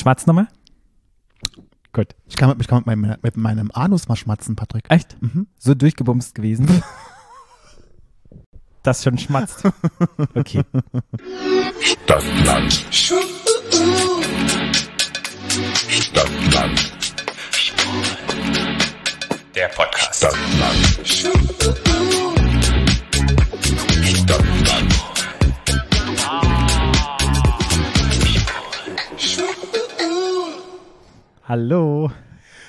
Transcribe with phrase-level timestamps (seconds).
[0.00, 0.48] schmatz nochmal.
[1.92, 2.14] Gut.
[2.26, 4.84] Ich kann, ich kann mit, meinem, mit meinem Anus mal schmatzen, Patrick.
[4.88, 5.20] Echt?
[5.20, 5.46] Mhm.
[5.58, 6.82] So durchgebumst gewesen.
[8.82, 9.64] das schon schmatzt.
[10.34, 10.62] Okay.
[11.80, 12.72] Stadtland.
[15.90, 16.92] Stadtland.
[19.54, 20.16] Der Podcast.
[20.16, 21.89] Stadtland.
[31.50, 32.12] Hallo.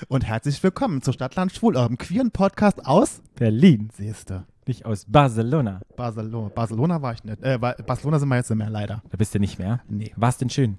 [0.08, 3.92] Und herzlich willkommen zu Stadtland Schwul, eurem queeren Podcast aus Berlin.
[3.96, 4.48] Siehste.
[4.68, 5.82] Nicht aus Barcelona.
[5.98, 6.50] Barcelona.
[6.50, 7.42] Barcelona war ich nicht.
[7.42, 9.02] Äh, Ba- Barcelona sind wir jetzt nicht mehr, leider.
[9.10, 9.82] Da bist du nicht mehr.
[9.90, 10.14] Nee.
[10.16, 10.78] War's denn schön?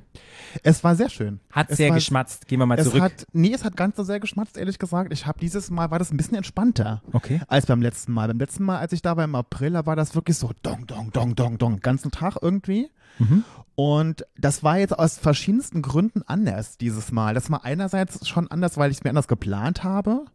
[0.63, 1.41] Es war sehr schön.
[1.51, 2.47] Hat Es sehr war- geschmatzt.
[2.47, 3.03] Gehen wir mal Es zurück.
[3.03, 5.13] hat, nee, es hat ganz so sehr geschmatzt, ehrlich gesagt.
[5.13, 7.41] Ich habe dieses Mal, war das ein bisschen entspannter okay.
[7.49, 8.29] als beim letzten Mal.
[8.29, 10.87] Beim letzten Mal, als ich da war im April, da war das wirklich so dong,
[10.87, 12.89] dong, dong, dong, dong, ganzen Tag irgendwie.
[13.19, 13.45] Mhm.
[13.75, 17.35] Und das war jetzt aus verschiedensten Gründen anders dieses Mal.
[17.35, 20.27] Das war einerseits schon anders, weil ich es mir anders geplant habe.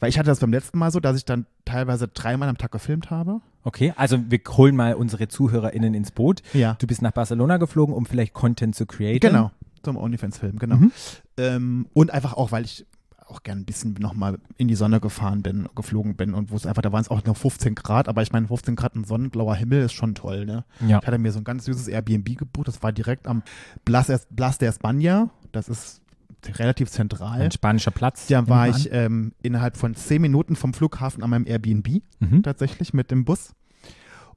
[0.00, 2.72] Weil ich hatte das beim letzten Mal so, dass ich dann teilweise dreimal am Tag
[2.72, 3.40] gefilmt habe.
[3.62, 6.42] Okay, also wir holen mal unsere ZuhörerInnen ins Boot.
[6.54, 6.76] Ja.
[6.80, 9.20] Du bist nach Barcelona geflogen, um vielleicht Content zu createn.
[9.20, 9.50] Genau,
[9.82, 10.76] zum OnlyFans-Film, genau.
[10.76, 10.92] Mhm.
[11.36, 12.86] Ähm, und einfach auch, weil ich
[13.30, 16.66] auch gern ein bisschen nochmal in die Sonne gefahren bin, geflogen bin und wo es
[16.66, 19.54] einfach, da waren es auch nur 15 Grad, aber ich meine, 15 Grad und sonnenblauer
[19.54, 20.64] Himmel ist schon toll, ne?
[20.80, 20.98] Ja.
[21.00, 23.42] Ich hatte mir so ein ganz süßes Airbnb gebucht, das war direkt am
[23.84, 25.99] Blas, Blas de España, das ist
[26.58, 27.40] relativ zentral.
[27.42, 28.26] Ein spanischer Platz.
[28.26, 32.42] Da war ich ähm, innerhalb von 10 Minuten vom Flughafen an meinem Airbnb, Mhm.
[32.42, 33.54] tatsächlich mit dem Bus.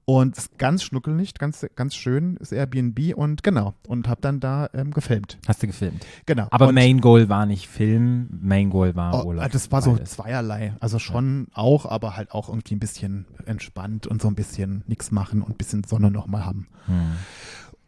[0.06, 3.74] Und ganz schnuckelig, ganz, ganz schön ist Airbnb und genau.
[3.88, 5.38] Und habe dann da ähm, gefilmt.
[5.48, 6.06] Hast du gefilmt.
[6.26, 6.48] Genau.
[6.52, 9.50] Aber und, Main Goal war nicht Film, Main Goal war oh, Urlaub.
[9.52, 10.74] Das war so zweierlei.
[10.82, 15.12] Also schon auch, aber halt auch irgendwie ein bisschen entspannt und so ein bisschen nichts
[15.12, 16.68] machen und ein bisschen Sonne nochmal haben.
[16.88, 17.14] Hm.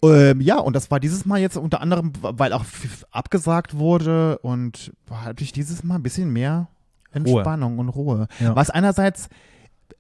[0.04, 2.66] Ähm, ja, und das war dieses Mal jetzt unter anderem, weil auch
[3.12, 6.68] abgesagt wurde und hatte ich dieses Mal ein bisschen mehr
[7.12, 8.28] Entspannung und Ruhe.
[8.40, 8.56] Ja.
[8.56, 9.30] Was einerseits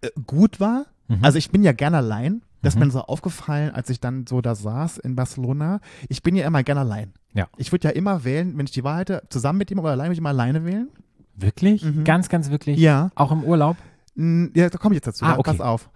[0.01, 1.19] äh, gut war, Mhm.
[1.23, 2.41] also ich bin ja gerne allein.
[2.63, 2.87] Das ist Mhm.
[2.87, 5.79] mir so aufgefallen, als ich dann so da saß in Barcelona.
[6.09, 7.13] Ich bin ja immer gerne allein.
[7.35, 7.47] Ja.
[7.57, 10.05] Ich würde ja immer wählen, wenn ich die Wahl hätte, zusammen mit ihm oder allein,
[10.07, 10.89] würde ich immer alleine wählen.
[11.35, 11.83] Wirklich?
[11.83, 12.03] Mhm.
[12.05, 12.79] Ganz, ganz wirklich?
[12.79, 13.11] Ja.
[13.13, 13.77] Auch im Urlaub?
[14.17, 15.25] Ja, da komme ich jetzt dazu.
[15.25, 15.51] Ah, ja, okay.
[15.51, 15.89] Pass auf.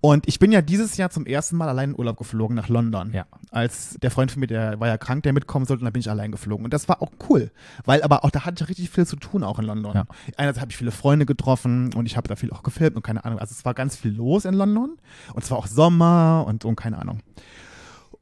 [0.00, 3.12] Und ich bin ja dieses Jahr zum ersten Mal allein in Urlaub geflogen nach London.
[3.12, 3.26] Ja.
[3.50, 6.00] Als der Freund von mir, der war ja krank, der mitkommen sollte, und dann bin
[6.00, 6.64] ich allein geflogen.
[6.64, 7.50] Und das war auch cool.
[7.84, 9.94] Weil aber auch da hatte ich richtig viel zu tun, auch in London.
[9.94, 10.06] Ja.
[10.38, 13.24] Einerseits habe ich viele Freunde getroffen und ich habe da viel auch gefilmt und keine
[13.26, 13.38] Ahnung.
[13.38, 14.96] Also es war ganz viel los in London.
[15.34, 17.20] Und es war auch Sommer und, und keine Ahnung.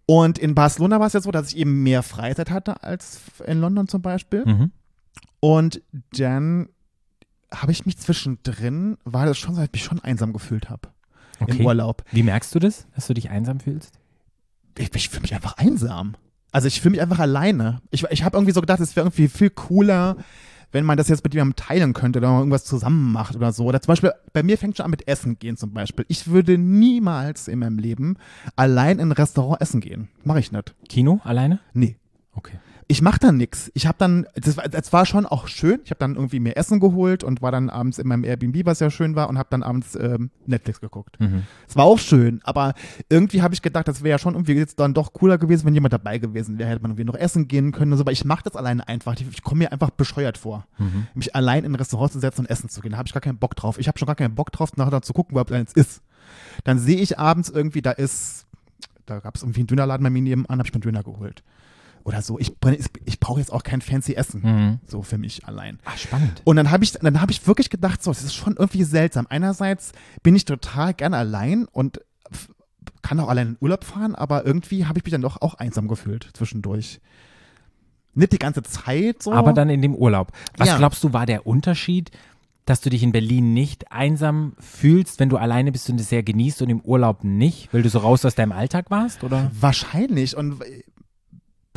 [0.07, 3.61] Und in Barcelona war es ja so, dass ich eben mehr Freizeit hatte als in
[3.61, 4.45] London zum Beispiel.
[4.45, 4.73] Mhm.
[5.39, 5.83] Und
[6.13, 6.71] dann
[7.53, 10.89] habe ich mich zwischendrin, war das schon so, dass ich mich schon einsam gefühlt habe
[11.41, 11.59] Okay.
[11.59, 12.05] im Urlaub.
[12.13, 13.99] Wie merkst du das, dass du dich einsam fühlst?
[14.79, 16.15] Ich, ich fühle mich einfach einsam.
[16.53, 17.81] Also ich fühle mich einfach alleine.
[17.91, 20.17] Ich, ich habe irgendwie so gedacht, es wäre irgendwie viel cooler,
[20.71, 23.65] wenn man das jetzt mit jemandem teilen könnte oder man irgendwas zusammen macht oder so.
[23.65, 26.05] Oder zum Beispiel, bei mir fängt schon an mit Essen gehen zum Beispiel.
[26.09, 28.17] Ich würde niemals in meinem Leben
[28.55, 30.09] allein in ein Restaurant essen gehen.
[30.23, 30.75] Mache ich nicht.
[30.89, 31.59] Kino alleine?
[31.73, 31.97] Nee.
[32.33, 32.59] Okay.
[32.87, 33.71] Ich mache dann nix.
[33.75, 35.81] Ich habe dann, das war, das war schon auch schön.
[35.85, 38.81] Ich habe dann irgendwie mir Essen geholt und war dann abends in meinem Airbnb, was
[38.81, 41.19] ja schön war, und habe dann abends ähm, Netflix geguckt.
[41.19, 41.45] Mhm.
[41.67, 42.75] Es war auch schön, aber
[43.09, 45.75] irgendwie habe ich gedacht, das wäre ja schon irgendwie jetzt dann doch cooler gewesen, wenn
[45.75, 46.69] jemand dabei gewesen wäre.
[46.69, 49.15] Hätte man irgendwie noch essen gehen können und so, aber ich mache das alleine einfach.
[49.15, 51.07] Ich, ich komme mir einfach bescheuert vor, Mhm.
[51.15, 52.93] mich allein in ein Restaurant zu setzen und essen zu gehen.
[52.93, 53.79] Da habe ich gar keinen Bock drauf.
[53.79, 56.03] Ich habe schon gar keinen Bock drauf, nachher zu gucken, da eins ist.
[56.65, 58.47] Dann sehe ich abends irgendwie, da ist,
[59.07, 61.43] da gab es irgendwie einen Dönerladen bei mir nebenan, habe ich mir einen Döner geholt.
[62.05, 62.39] Oder so.
[62.39, 62.53] Ich,
[63.07, 64.43] ich brauche jetzt auch kein fancy Essen.
[64.43, 64.79] Mhm.
[64.87, 65.79] So für mich allein.
[65.87, 66.43] Ah, spannend.
[66.45, 69.27] Und dann habe ich, dann habe ich wirklich gedacht, so, das ist schon irgendwie seltsam.
[69.31, 69.93] Einerseits
[70.23, 72.01] bin ich total gerne allein und
[73.01, 75.89] kann auch allein in Urlaub fahren, aber irgendwie habe ich mich dann doch auch einsam
[75.89, 77.01] gefühlt zwischendurch.
[78.15, 79.33] Nicht die ganze Zeit so.
[79.33, 80.31] Aber dann in dem Urlaub.
[80.57, 80.77] Was Ja.
[80.79, 82.11] glaubst du, war der Unterschied,
[82.67, 86.23] dass du dich in Berlin nicht einsam fühlst, wenn du alleine bist und es sehr
[86.23, 89.51] genießt und im Urlaub nicht, weil du so raus aus deinem Alltag warst, oder?
[89.59, 90.63] Wahrscheinlich und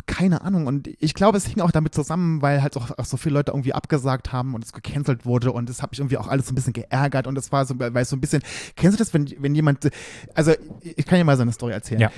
[0.08, 0.66] keine Ahnung.
[0.66, 3.52] Und ich glaube, es hing auch damit zusammen, weil halt auch, auch so viele Leute
[3.52, 6.52] irgendwie abgesagt haben und es gecancelt wurde und das hat mich irgendwie auch alles so
[6.52, 8.42] ein bisschen geärgert und das war so, weil es so ein bisschen,
[8.74, 9.88] kennst du das, wenn, wenn jemand,
[10.34, 10.52] also
[10.82, 12.00] ich kann dir mal so eine Story erzählen.
[12.00, 12.10] Ja.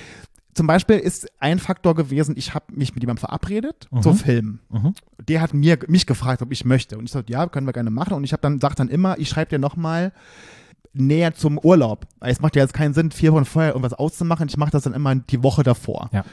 [0.54, 4.60] Zum Beispiel ist ein Faktor gewesen, ich habe mich mit jemandem verabredet zu filmen.
[4.69, 4.94] Mhm.
[5.28, 6.98] Der hat mir, mich gefragt, ob ich möchte.
[6.98, 8.14] Und ich sagte, ja, können wir gerne machen.
[8.14, 10.12] Und ich habe dann, sag dann immer, ich schreibe dir nochmal
[10.92, 12.06] näher zum Urlaub.
[12.19, 14.48] Weil Es macht ja jetzt keinen Sinn, vier Wochen vorher irgendwas auszumachen.
[14.48, 16.10] Ich mache das dann immer die Woche davor.
[16.12, 16.25] Ja.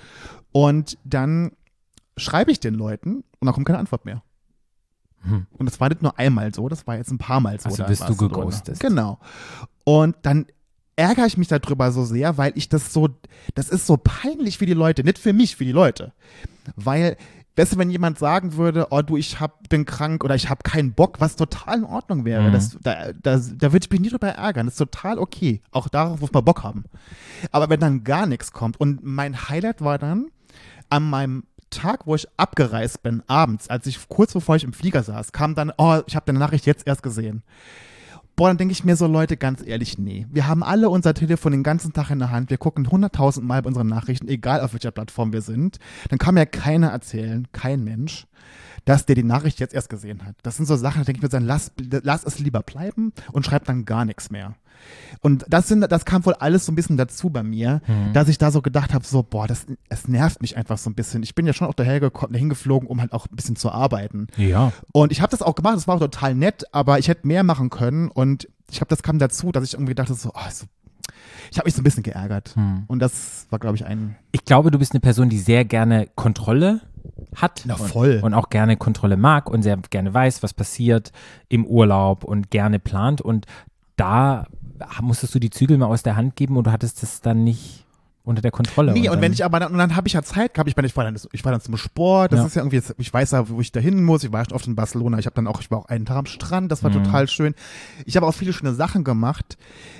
[0.57, 1.51] Und dann
[2.17, 4.23] schreibe ich den Leuten und dann kommt keine Antwort mehr.
[5.21, 5.45] Hm.
[5.51, 7.69] Und das war nicht nur einmal so, das war jetzt ein paar Mal so.
[7.69, 8.17] Also bist du ne?
[8.17, 8.79] geghostet.
[8.79, 9.19] Genau.
[9.83, 10.47] Und dann
[10.95, 13.07] ärgere ich mich darüber so sehr, weil ich das so,
[13.53, 16.13] das ist so peinlich für die Leute, nicht für mich, für die Leute.
[16.75, 17.17] Weil
[17.55, 20.63] weißt du, wenn jemand sagen würde, oh du, ich hab, bin krank oder ich habe
[20.63, 22.51] keinen Bock, was total in Ordnung wäre, Mhm.
[22.51, 24.65] das, da, da, da würde ich mich nie drüber ärgern.
[24.65, 25.61] Das ist total okay.
[25.69, 26.85] Auch darauf muss man Bock haben.
[27.51, 30.27] Aber wenn dann gar nichts kommt und mein Highlight war dann
[30.89, 35.03] an meinem Tag, wo ich abgereist bin, abends, als ich kurz bevor ich im Flieger
[35.03, 37.43] saß, kam dann, oh, ich habe deine Nachricht jetzt erst gesehen.
[38.37, 40.27] Boah, dann denke ich mir so, Leute, ganz ehrlich, nee.
[40.29, 42.51] Wir haben alle unser Telefon den ganzen Tag in der Hand.
[42.51, 45.79] Wir gucken hunderttausend Mal bei unseren Nachrichten, egal auf welcher Plattform wir sind.
[46.09, 48.27] Dann kann mir keiner erzählen, kein Mensch,
[48.87, 50.35] dass der die Nachricht jetzt erst gesehen hat.
[50.43, 53.45] Das sind so Sachen, da denke ich mir dann, lass, lass es lieber bleiben und
[53.45, 54.55] schreib dann gar nichts mehr.
[55.21, 57.81] Und das, sind, das kam wohl alles so ein bisschen dazu bei mir,
[58.13, 60.93] dass ich da so gedacht habe, so, boah, das, es nervt mich einfach so ein
[60.93, 61.21] bisschen.
[61.23, 63.71] Ich bin ja schon auch daher gekommen, dahin geflogen, um halt auch ein bisschen zu
[63.71, 64.27] arbeiten.
[64.37, 64.71] Ja.
[64.93, 67.43] Und ich habe das auch gemacht, das war auch total nett, aber ich hätte mehr
[67.43, 70.65] machen können und ich habe das kam dazu, dass ich irgendwie dachte so, oh, so
[71.51, 72.55] ich habe mich so ein bisschen geärgert.
[72.55, 72.83] Hm.
[72.87, 74.15] Und das war, glaube ich, ein.
[74.31, 76.81] Ich glaube, du bist eine Person, die sehr gerne Kontrolle
[77.41, 77.63] hat.
[77.65, 78.17] Na, voll.
[78.17, 81.11] Und, und auch gerne Kontrolle mag und sehr gerne weiß, was passiert
[81.49, 83.21] im Urlaub und gerne plant.
[83.21, 83.45] Und
[83.95, 84.45] da
[85.01, 87.83] musstest du die Zügel mal aus der Hand geben und du hattest das dann nicht
[88.23, 88.91] unter der Kontrolle.
[88.91, 90.75] Nee, und dann, wenn ich aber dann, und dann habe ich ja Zeit gehabt, ich,
[90.75, 92.45] meine, ich, war dann, ich war dann zum Sport, das Ja.
[92.45, 94.53] ist ja irgendwie, jetzt, ich weiß ja, wo ich da hin muss, ich war schon
[94.53, 96.83] oft in Barcelona, ich habe dann auch, ich war auch einen Tag am Strand, das
[96.83, 97.05] war Mhm.
[97.05, 97.55] total schön.
[98.05, 99.57] Ich habe auch viele schöne Sachen gemacht,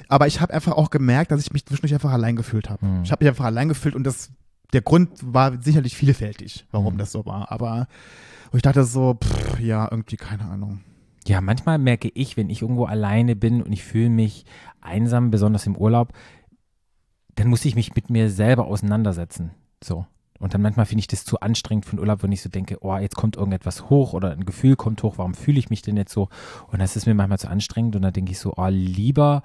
[0.09, 2.85] aber ich habe einfach auch gemerkt, dass ich mich zwischendurch einfach allein gefühlt habe.
[2.85, 3.03] Mhm.
[3.03, 4.29] Ich habe mich einfach allein gefühlt und das,
[4.73, 6.97] der Grund war sicherlich vielfältig, warum Mhm.
[6.97, 7.87] das so war, aber
[8.53, 10.81] ich dachte so, pff, ja, irgendwie, keine Ahnung.
[11.27, 14.45] Ja, manchmal merke ich, wenn ich irgendwo alleine bin und ich fühle mich
[14.81, 16.13] einsam, besonders im Urlaub,
[17.35, 19.51] dann muss ich mich mit mir selber auseinandersetzen.
[19.83, 20.05] So.
[20.39, 22.77] Und dann manchmal finde ich das zu anstrengend für den Urlaub, wenn ich so denke,
[22.81, 25.97] oh, jetzt kommt irgendetwas hoch oder ein Gefühl kommt hoch, warum fühle ich mich denn
[25.97, 26.29] jetzt so?
[26.67, 29.41] Und das ist mir manchmal zu anstrengend und dann denke ich so, oh, lieber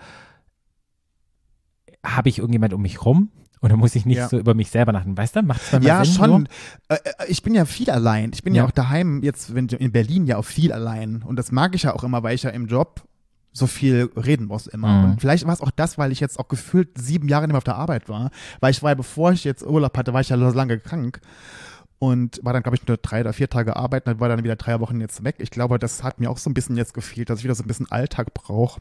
[2.05, 3.31] habe ich irgendjemand um mich rum
[3.62, 4.29] und dann muss ich nicht Ja.
[4.29, 5.17] so über mich selber nachdenken.
[5.17, 6.49] Weißt du, macht es Ja, Sinn, schon.
[6.88, 8.32] Äh, äh, ich bin ja viel allein.
[8.35, 8.69] Ich bin ja, Ja.
[8.69, 11.23] auch daheim, jetzt wenn, in Berlin ja auch viel allein.
[11.23, 13.03] Und das mag ich ja auch immer, weil ich ja im Job
[13.53, 14.88] so viel reden muss immer.
[14.88, 15.11] Mhm.
[15.12, 17.59] Und vielleicht war es auch das, weil ich jetzt auch gefühlt sieben Jahre nicht mehr
[17.59, 18.31] auf der Arbeit war.
[18.61, 21.20] Weil ich war, ja, bevor ich jetzt Urlaub hatte, war ich ja lange krank.
[21.99, 24.56] Und war dann, glaube ich, nur drei oder vier Tage arbeiten, dann war dann wieder
[24.56, 25.37] drei Wochen jetzt weg.
[25.38, 27.62] Ich glaube, das hat mir auch so ein bisschen jetzt gefehlt, dass ich wieder so
[27.62, 28.81] ein bisschen Alltag brauche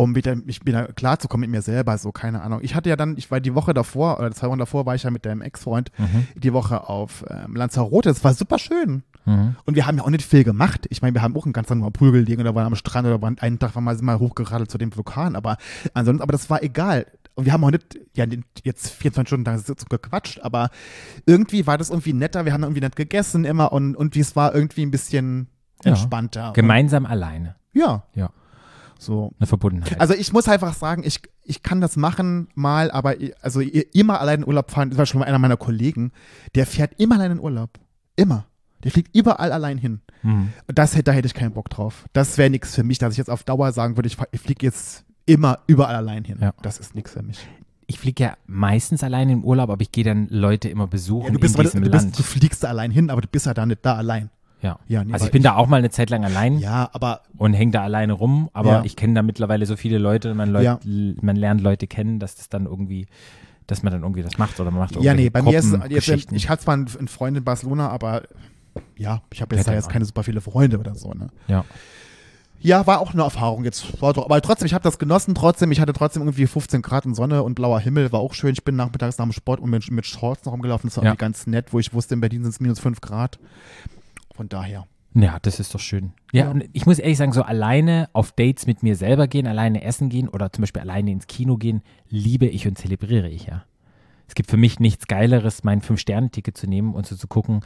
[0.00, 2.60] um wieder, mich wieder klarzukommen mit mir selber, so, keine Ahnung.
[2.62, 5.02] Ich hatte ja dann, ich war die Woche davor, oder zwei Wochen davor, war ich
[5.02, 6.28] ja mit deinem Ex-Freund Mhm.
[6.36, 8.08] die Woche auf ähm, Lanzarote.
[8.08, 9.02] Das war super schön.
[9.24, 9.56] Mhm.
[9.64, 10.86] Und wir haben ja auch nicht viel gemacht.
[10.90, 13.20] Ich meine, wir haben auch einen ganz anderen Pool gelegen oder waren am Strand oder
[13.20, 15.56] waren einen Tag waren sind mal hochgeradelt zu dem Vulkan, aber
[15.94, 17.06] ansonsten, aber das war egal.
[17.34, 18.24] Und wir haben auch nicht, ja,
[18.62, 20.70] jetzt 24 Stunden da so gequatscht, aber
[21.26, 22.44] irgendwie war das irgendwie netter.
[22.44, 25.48] Wir haben irgendwie nett gegessen immer und, und es war irgendwie ein bisschen
[25.84, 25.90] Ja.
[25.90, 26.52] entspannter.
[26.54, 27.56] Gemeinsam alleine.
[27.72, 28.04] Ja.
[28.14, 28.30] Ja.
[28.98, 29.32] So.
[29.38, 30.00] Eine Verbundenheit.
[30.00, 34.40] Also ich muss einfach sagen, ich, ich kann das machen mal, aber also immer allein
[34.42, 36.10] in Urlaub fahren, das war schon mal einer meiner Kollegen,
[36.56, 37.70] der fährt immer allein in Urlaub.
[38.16, 38.44] Immer.
[38.84, 40.00] Der fliegt überall allein hin.
[40.22, 40.52] Mhm.
[40.66, 42.06] Und Das, hätte- da hätte ich keinen Bock drauf.
[42.12, 44.66] Das wäre nichts für mich, dass ich jetzt auf Dauer sagen würde, ich, ich fliege
[44.66, 46.38] jetzt immer überall allein hin.
[46.40, 46.52] Ja.
[46.62, 47.38] Das ist nichts für mich.
[47.86, 51.32] ich fliege ja meistens alleine im Urlaub, aber ich gehe dann Leute immer besuchen Ja,
[51.32, 52.06] du, bist, in aber- diesem du, Land.
[52.08, 54.28] bist, du fliegst da allein hin, aber du bist ja da nicht da allein.
[54.62, 54.78] Ja.
[54.88, 57.52] Ja, nee, also ich bin da auch mal eine Zeit lang allein Ja, aber und
[57.54, 58.84] hänge da alleine rum, aber Ja.
[58.84, 60.78] ich kenne da mittlerweile so viele Leute, man, Leut, Ja.
[60.84, 63.06] man lernt Leute kennen, dass das dann irgendwie,
[63.66, 66.06] dass man dann irgendwie das macht oder man macht ja, nee, bei mir ist es
[66.06, 68.22] jetzt, ich hatte zwar einen, einen Freund in Barcelona, aber
[68.96, 71.28] ja, ich habe jetzt da jetzt keine super viele Freunde oder so, ne?
[71.48, 71.64] ja.
[72.60, 74.02] Ja, war auch eine Erfahrung jetzt.
[74.02, 75.70] War doch, aber trotzdem, ich habe das genossen trotzdem.
[75.70, 78.50] Ich hatte trotzdem irgendwie 15 Grad und Sonne und blauer Himmel, war auch schön.
[78.52, 80.90] Ich bin nachmittags nach dem Sport und mit, mit Shorts noch rumgelaufen.
[80.90, 81.10] Das war Ja.
[81.10, 83.38] irgendwie ganz nett, wo ich wusste, in Berlin sind es minus 5 Grad.
[84.38, 84.86] Von daher.
[85.14, 86.12] Ja, das ist doch schön.
[86.32, 86.50] Ja, Ja.
[86.52, 90.10] und ich muss ehrlich sagen, so alleine auf Dates mit mir selber gehen, alleine essen
[90.10, 93.64] gehen oder zum Beispiel alleine ins Kino gehen, liebe ich und zelebriere ich ja.
[94.28, 97.62] Es gibt für mich nichts Geileres, mein Fünf-Sterne-Ticket zu nehmen und so zu gucken,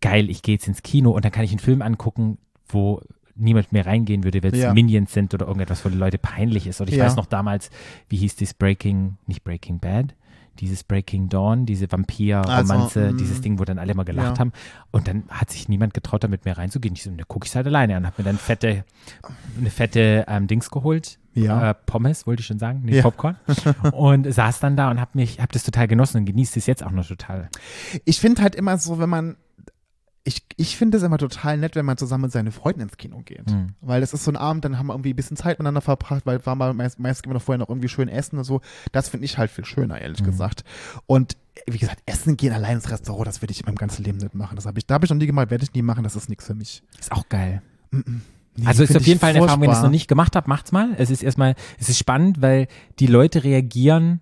[0.00, 3.02] geil, ich gehe jetzt ins Kino und dann kann ich einen Film angucken, wo
[3.34, 4.72] niemand mehr reingehen würde, weil es Ja.
[4.72, 6.80] Minions sind oder irgendetwas, wo die Leute peinlich ist.
[6.80, 7.04] Oder ich Ja.
[7.04, 7.68] weiß noch damals,
[8.08, 10.14] wie hieß das Breaking, nicht Breaking Bad,
[10.56, 14.40] dieses Breaking Dawn, diese Vampir-Romanze, Also, mm, dieses Ding, wo dann alle mal gelacht ja.
[14.40, 14.52] haben.
[14.90, 16.94] Und dann hat sich niemand getraut, da mit mir reinzugehen.
[16.94, 18.06] Ich so, ne, gucke ich halt alleine an.
[18.06, 18.84] Hab mir dann fette,
[19.58, 21.18] eine fette ähm, Dings geholt.
[21.34, 21.70] Ja.
[21.70, 23.02] Äh, Pommes, wollte ich schon sagen, nee, Ja.
[23.02, 23.36] Popcorn.
[23.92, 26.82] und saß dann da und hab mich, hab das total genossen und genießt es jetzt
[26.84, 27.50] auch noch total.
[28.04, 29.36] Ich finde halt immer so, wenn man.
[30.28, 33.22] Ich, ich finde es immer total nett, wenn man zusammen mit seinen Freunden ins Kino
[33.24, 33.48] geht.
[33.48, 33.74] Mhm.
[33.80, 36.26] Weil das ist so ein Abend, dann haben wir irgendwie ein bisschen Zeit miteinander verbracht,
[36.26, 38.60] weil war mal meist, meist gehen wir noch vorher noch irgendwie schön essen und so.
[38.90, 40.24] Das finde ich halt viel schöner, ehrlich Mhm.
[40.26, 40.64] gesagt.
[41.06, 41.36] Und
[41.68, 44.34] wie gesagt, essen gehen allein ins Restaurant, das würde ich in meinem ganzen Leben nicht
[44.34, 44.56] machen.
[44.56, 46.28] Das habe ich, da habe ich noch nie gemacht, werde ich nie machen, das ist
[46.28, 46.82] nichts für mich.
[46.98, 47.62] Ist auch geil.
[47.92, 48.02] Nee,
[48.64, 50.48] also ist auf jeden ich Fall eine Erfahrung, wenn ihr es noch nicht gemacht habt,
[50.48, 50.88] macht's mal.
[50.98, 52.66] Es ist erstmal, es ist spannend, weil
[52.98, 54.20] die Leute reagieren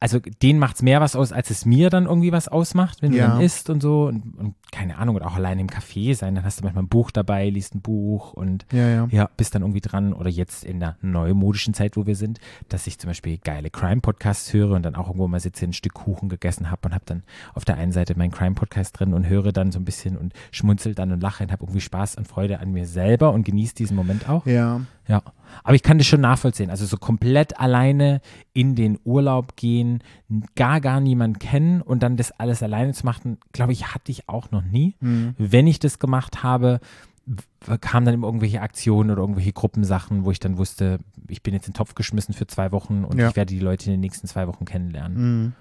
[0.00, 3.12] also denen macht es mehr was aus, als es mir dann irgendwie was ausmacht, wenn
[3.12, 3.26] Ja.
[3.26, 6.34] du dann isst und so und, und keine Ahnung, oder auch allein im Café sein,
[6.34, 9.08] dann hast du manchmal ein Buch dabei, liest ein Buch und Ja, ja.
[9.10, 12.86] ja, bist dann irgendwie dran oder jetzt in der neumodischen Zeit, wo wir sind, dass
[12.86, 16.30] ich zum Beispiel geile Crime-Podcasts höre und dann auch irgendwo mal sitze, ein Stück Kuchen
[16.30, 17.22] gegessen habe und habe dann
[17.54, 20.94] auf der einen Seite meinen Crime-Podcast drin und höre dann so ein bisschen und schmunzel
[20.94, 23.94] dann und lache und habe irgendwie Spaß und Freude an mir selber und genieße diesen
[23.94, 24.46] Moment auch.
[24.46, 24.80] Ja.
[25.08, 25.20] Ja,
[25.64, 26.70] aber ich kann das schon nachvollziehen.
[26.70, 28.20] Also so komplett alleine
[28.52, 30.02] in den Urlaub gehen,
[30.54, 34.28] gar, gar niemanden kennen und dann das alles alleine zu machen, glaube ich, hatte ich
[34.28, 34.96] auch noch nie.
[35.00, 35.34] Hm.
[35.38, 36.80] Wenn ich das gemacht habe,
[37.80, 41.66] kamen dann immer irgendwelche Aktionen oder irgendwelche Gruppensachen, wo ich dann wusste, ich bin jetzt
[41.68, 43.28] in den Topf geschmissen für zwei Wochen und Ja.
[43.28, 45.42] ich werde die Leute in den nächsten zwei Wochen kennenlernen.
[45.44, 45.52] Mhm.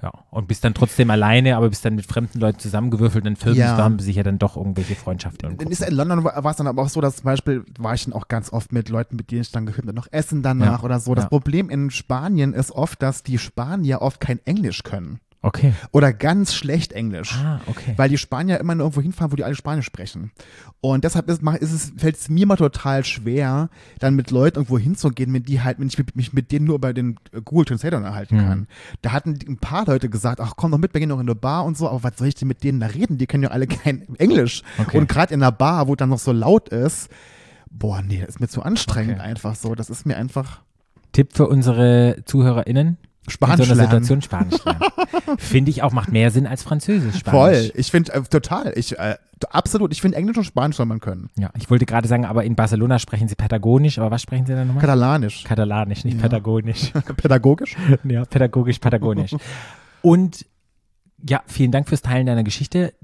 [0.00, 3.58] Ja, und bist dann trotzdem alleine, aber bist dann mit fremden Leuten zusammengewürfelt, dann filmst
[3.58, 3.76] Ja.
[3.76, 5.48] da haben sich ja dann doch irgendwelche Freundschaften.
[5.50, 7.64] und Dann ist in London war war es dann aber auch so, dass zum Beispiel
[7.80, 10.06] war ich dann auch ganz oft mit Leuten, mit denen ich dann gefilmt habe, noch
[10.12, 10.84] essen danach Ja.
[10.84, 11.16] oder so.
[11.16, 11.28] Das Ja.
[11.30, 15.18] Problem in Spanien ist oft, dass die Spanier oft kein Englisch können.
[15.40, 15.72] Okay.
[15.92, 17.32] Oder ganz schlecht Englisch.
[17.36, 17.94] Ah, okay.
[17.96, 20.32] Weil die Spanier immer nur irgendwo hinfahren, wo die alle Spanisch sprechen.
[20.80, 23.68] Und deshalb ist, ist es, fällt es mir mal total schwer,
[24.00, 26.74] dann mit Leuten irgendwo hinzugehen, mit die halt, wenn ich mit- mich mit denen nur
[26.74, 28.40] über den äh, Google Translator unterhalten Mhm.
[28.40, 28.66] kann.
[29.02, 31.36] Da hatten ein paar Leute gesagt, ach komm doch mit, wir gehen noch in eine
[31.36, 33.16] Bar und so, aber was soll ich denn mit denen da reden?
[33.16, 34.62] Die können ja alle kein Englisch.
[34.78, 34.98] Okay.
[34.98, 37.10] Und gerade in einer Bar, wo dann noch so laut ist,
[37.70, 39.28] boah, nee, das ist mir zu anstrengend Okay.
[39.28, 39.76] einfach so.
[39.76, 40.62] Das ist mir einfach
[41.12, 42.96] Tipp für unsere ZuhörerInnen.
[43.28, 43.82] Spanisch in so einer.
[43.84, 44.80] Situation Spanisch lernen.
[45.38, 47.16] Finde ich auch, macht mehr Sinn als Französisch.
[47.18, 47.68] Spanisch.
[47.68, 47.72] Voll.
[47.74, 48.72] Ich finde äh, total.
[48.76, 49.16] Ich äh,
[49.50, 49.92] absolut.
[49.92, 51.30] Ich finde Englisch und Spanisch soll man können.
[51.36, 54.54] Ja, ich wollte gerade sagen, aber in Barcelona sprechen sie Patagonisch, aber was sprechen sie
[54.54, 54.80] dann nochmal?
[54.80, 55.44] Katalanisch.
[55.44, 56.22] Katalanisch, nicht Ja.
[56.22, 56.92] Patagonisch.
[57.16, 57.76] Pädagogisch.
[58.04, 59.34] ja, pädagogisch, patagonisch.
[60.02, 60.46] Und
[61.26, 62.94] ja, vielen Dank fürs Teilen deiner Geschichte.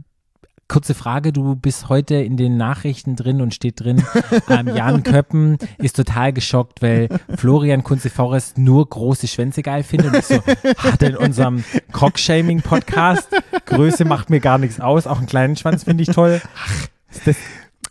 [0.68, 4.02] Kurze Frage, du bist heute in den Nachrichten drin und steht drin,
[4.48, 10.12] ähm, Jan Köppen ist total geschockt, weil Florian Kunze Forrest nur große Schwänze geil findet.
[10.12, 10.42] Und ich so,
[10.78, 13.28] hat in unserem Cockshaming-Podcast,
[13.66, 16.40] Größe macht mir gar nichts aus, auch einen kleinen Schwanz finde ich toll.
[17.24, 17.36] Das,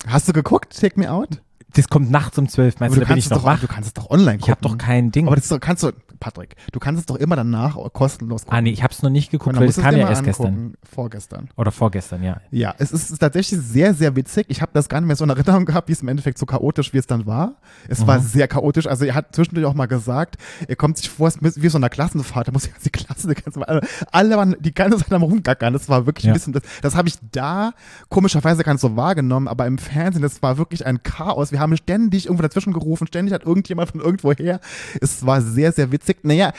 [0.08, 1.42] Hast du geguckt, Take Me Out?
[1.76, 3.60] Das kommt nachts um zwölf, meinst Aber du, da bin ich noch wach?
[3.60, 4.44] du kannst es doch online gucken.
[4.46, 5.28] Ich habe doch kein Ding.
[5.28, 8.58] Aber das doch, kannst du, Patrick, du kannst es doch immer danach kostenlos gucken.
[8.58, 10.76] Ah, nee, ich habe es noch nicht geguckt, dann weil du kam ja erst gestern.
[10.90, 11.50] Vorgestern.
[11.58, 12.38] Oder vorgestern, ja.
[12.52, 14.46] Ja, es ist tatsächlich sehr, sehr witzig.
[14.50, 16.46] Ich habe das gar nicht mehr so in Erinnerung gehabt, wie es im Endeffekt so
[16.46, 17.56] chaotisch, wie es dann war.
[17.88, 18.24] Es war Mhm.
[18.24, 18.88] sehr chaotisch.
[18.88, 20.38] Also er hat zwischendurch auch mal gesagt,
[20.68, 22.48] er kommt sich vor, es ist wie so eine Klassenfahrt.
[22.48, 25.74] Da muss die ganze Klasse, die ganze, alle, alle waren die ganze Zeit am rumgackern.
[25.74, 26.32] Das war wirklich Ja.
[26.32, 27.74] ein bisschen, das, das habe ich da
[28.10, 31.52] komischerweise gar nicht so wahrgenommen, aber im Fernsehen, das war wirklich ein Chaos.
[31.52, 34.60] Wir haben ständig irgendwo dazwischen gerufen, ständig hat irgendjemand von irgendwoher.
[35.02, 36.18] Es war sehr, sehr witzig.
[36.24, 36.54] Naja,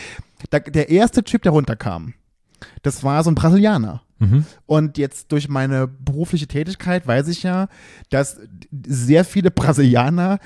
[0.50, 2.14] da, der erste Typ, der runterkam,
[2.82, 4.02] das war so ein Brasilianer.
[4.18, 4.46] Mhm.
[4.66, 7.68] Und jetzt durch meine berufliche Tätigkeit weiß ich ja,
[8.10, 8.40] dass
[8.86, 10.38] sehr viele Brasilianer,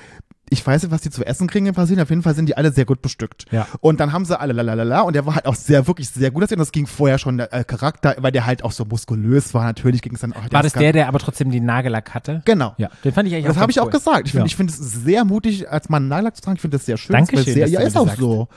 [0.51, 2.57] ich weiß nicht, was die zu essen kriegen in Brasilien, auf jeden Fall sind die
[2.57, 3.45] alle sehr gut bestückt.
[3.51, 3.67] Ja.
[3.81, 6.43] Und dann haben sie alle lalalala und der war halt auch sehr, wirklich sehr gut.
[6.49, 9.63] Das ging vorher schon der äh, Charakter, weil der halt auch so muskulös war.
[9.63, 10.41] Natürlich ging es dann auch.
[10.51, 12.41] War das der, der aber trotzdem den Nagellack hatte?
[12.45, 12.73] Genau.
[12.77, 13.91] Ja, den fand ich eigentlich Das auch habe ich auch cool.
[13.91, 14.25] gesagt.
[14.25, 14.45] Ich finde Ja.
[14.47, 16.55] ich finde es sehr mutig, als Mann Nagellack zu tragen.
[16.55, 17.13] Ich finde das sehr schön.
[17.13, 18.19] Dankeschön, Das ist sehr, ja, ist das auch sagst.
[18.19, 18.47] so.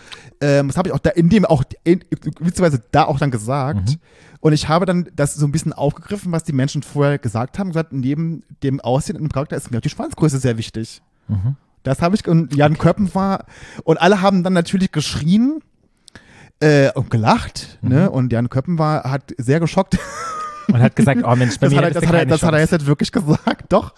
[0.41, 2.01] Ähm, das habe ich auch da in dem auch, in,
[2.41, 3.91] witzigerweise da auch dann gesagt.
[3.91, 3.97] Mhm.
[4.41, 7.69] Und ich habe dann das so ein bisschen aufgegriffen, was die Menschen vorher gesagt haben.
[7.69, 11.01] Gesagt, neben dem Aussehen und dem Charakter ist mir auch die Schwanzgröße sehr wichtig.
[11.29, 11.57] Mhm.
[11.83, 13.47] Das habe ich, und Jan Köppen war,
[13.85, 15.61] und alle haben dann natürlich geschrien
[16.61, 18.03] äh, und gelacht, ne?
[18.03, 18.09] Mhm.
[18.09, 19.99] Und Jan Köppen war, hat sehr geschockt.
[20.69, 22.55] Und hat gesagt, oh Mensch, bei Das, mir hat er, das, hat er, das hat
[22.55, 23.95] er jetzt wirklich gesagt, doch.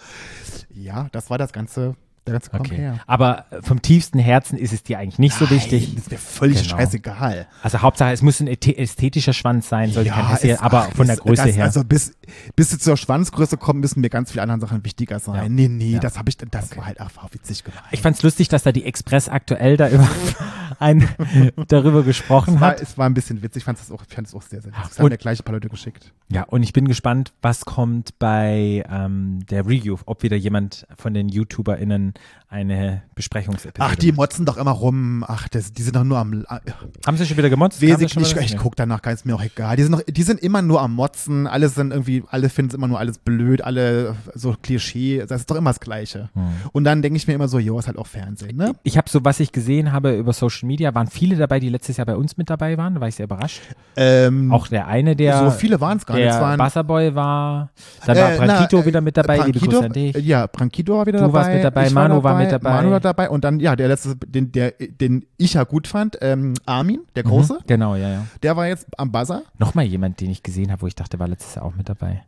[0.73, 1.95] Ja, das war das ganze,
[2.25, 2.75] Komm Okay.
[2.77, 2.99] her.
[3.05, 5.83] Aber vom tiefsten Herzen ist es dir eigentlich nicht so wichtig.
[5.87, 6.77] Nein, Das ist mir völlig Genau.
[6.77, 7.47] scheißegal.
[7.61, 11.05] Also Hauptsache, es muss ein ästhe- ästhetischer Schwanz sein, soll kein Hesse, es- aber von
[11.07, 11.63] der Größe das, her.
[11.65, 12.13] Also bis,
[12.55, 15.35] bis sie zur Schwanzgröße kommen, müssen mir ganz viele andere Sachen wichtiger sein.
[15.35, 15.49] Ja.
[15.49, 15.99] Nee, nee, Ja.
[15.99, 17.83] das habe ich, das war halt einfach witzig gemacht.
[17.91, 20.07] ich fand's lustig, dass da die Express aktuell da über
[20.79, 21.07] ein,
[21.67, 22.81] darüber gesprochen es, war, hat.
[22.81, 24.71] es war ein bisschen witzig, ich fand es auch, ich fand es auch sehr, sehr
[24.71, 24.91] witzig.
[24.91, 26.13] Es haben mir gleich ein paar Leute geschickt.
[26.31, 31.13] Ja, und ich bin gespannt, was kommt bei ähm, der Review, ob wieder jemand von
[31.13, 32.13] den YouTuberInnen
[32.55, 34.17] eine Besprechungsepisode Ach, die macht.
[34.17, 35.25] motzen doch immer rum.
[35.27, 36.43] Ach, das, die sind doch nur am.
[36.43, 36.71] Äh,
[37.05, 37.79] Haben sie schon wieder gemotzt?
[37.81, 39.75] Schon ich, ich gucke danach gar ist mir auch egal.
[39.75, 41.47] Die sind, noch, die sind immer nur am Motzen.
[41.47, 45.25] Alle sind irgendwie, alle finden es immer nur alles blöd, alle so Klischee.
[45.27, 46.29] Das ist doch immer das Gleiche.
[46.33, 46.47] Hm.
[46.71, 48.73] Und dann denke ich mir immer so, jo, ist halt auch Fernsehen, ne?
[48.83, 51.97] Ich habe so, was ich gesehen habe über Social Media, waren viele dabei, die letztes
[51.97, 52.95] Jahr bei uns mit dabei waren.
[52.95, 53.61] Da war ich sehr überrascht.
[53.95, 56.25] Ähm, Auch der eine, der, so viele waren es gar nicht.
[56.25, 57.69] Der waren, Busterboy war.
[58.05, 59.37] Dann war Äh, Brankito na, äh, wieder mit dabei.
[59.39, 61.33] Äh, Ja, Branquito war wieder Du dabei.
[61.39, 62.69] warst mit dabei, Manu war mit dabei.
[62.69, 63.29] Manu war dabei.
[63.29, 67.25] Und dann, ja, der letzte, den, der, den ich ja gut fand, ähm, Armin, der
[67.25, 68.25] Mhm, Große, Genau, ja, ja.
[68.43, 69.43] der war jetzt am Buzzer.
[69.57, 72.23] Nochmal jemand, den ich gesehen habe, wo ich dachte, war letztes Jahr auch mit dabei.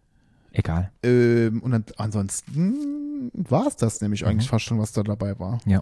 [0.53, 0.89] Egal.
[1.03, 2.74] Ähm, und dann, ansonsten
[3.33, 4.27] war es das nämlich Mhm.
[4.29, 5.59] eigentlich fast schon, was da dabei war.
[5.65, 5.81] Ja.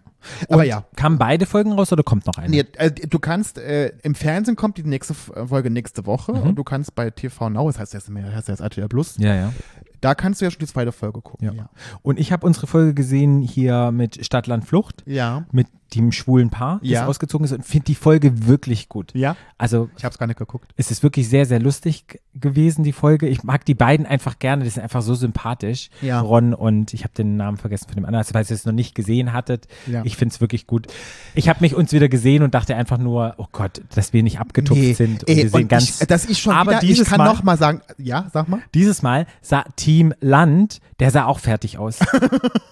[0.49, 0.85] Aber Und ja.
[0.95, 2.49] Kamen beide Folgen raus oder kommt noch eine?
[2.49, 6.41] Nee, äh, du kannst, äh, im Fernsehen kommt die nächste Folge nächste Woche Mhm.
[6.41, 9.15] und du kannst bei TV Now, das heißt jetzt, mehr- das heißt jetzt RTL Plus,
[9.17, 9.53] Ja, ja.
[10.01, 11.45] da kannst du ja schon die zweite Folge gucken.
[11.47, 11.53] Ja.
[11.53, 11.69] Ja.
[12.01, 15.45] Und ich habe unsere Folge gesehen hier mit Stadt, Land, Flucht, Ja.
[15.51, 17.05] mit dem schwulen Paar, das Ja.
[17.05, 19.11] ausgezogen ist und finde die Folge wirklich gut.
[19.13, 19.35] Ja.
[19.57, 20.71] Also Ich habe es gar nicht geguckt.
[20.75, 23.27] es ist wirklich sehr, sehr lustig gewesen, die Folge.
[23.27, 25.89] Ich mag die beiden einfach gerne, die sind einfach so sympathisch.
[26.01, 26.19] Ja.
[26.21, 28.73] Ron und ich habe den Namen vergessen von dem anderen, also falls ihr es noch
[28.73, 29.67] nicht gesehen hattet.
[29.85, 30.01] Ja.
[30.03, 30.87] Ich finde es wirklich gut.
[31.35, 34.39] Ich habe mich uns wieder gesehen und dachte einfach nur, oh Gott, dass wir nicht
[34.39, 35.23] abgetupft sind.
[35.23, 37.19] Und ey, wir sehen und ganz, ich, dass ich schon aber wieder, dieses ich kann
[37.19, 38.59] Mal- noch mal sagen, ja, sag mal.
[38.73, 41.99] Dieses Mal sah Team Land, der sah auch fertig aus.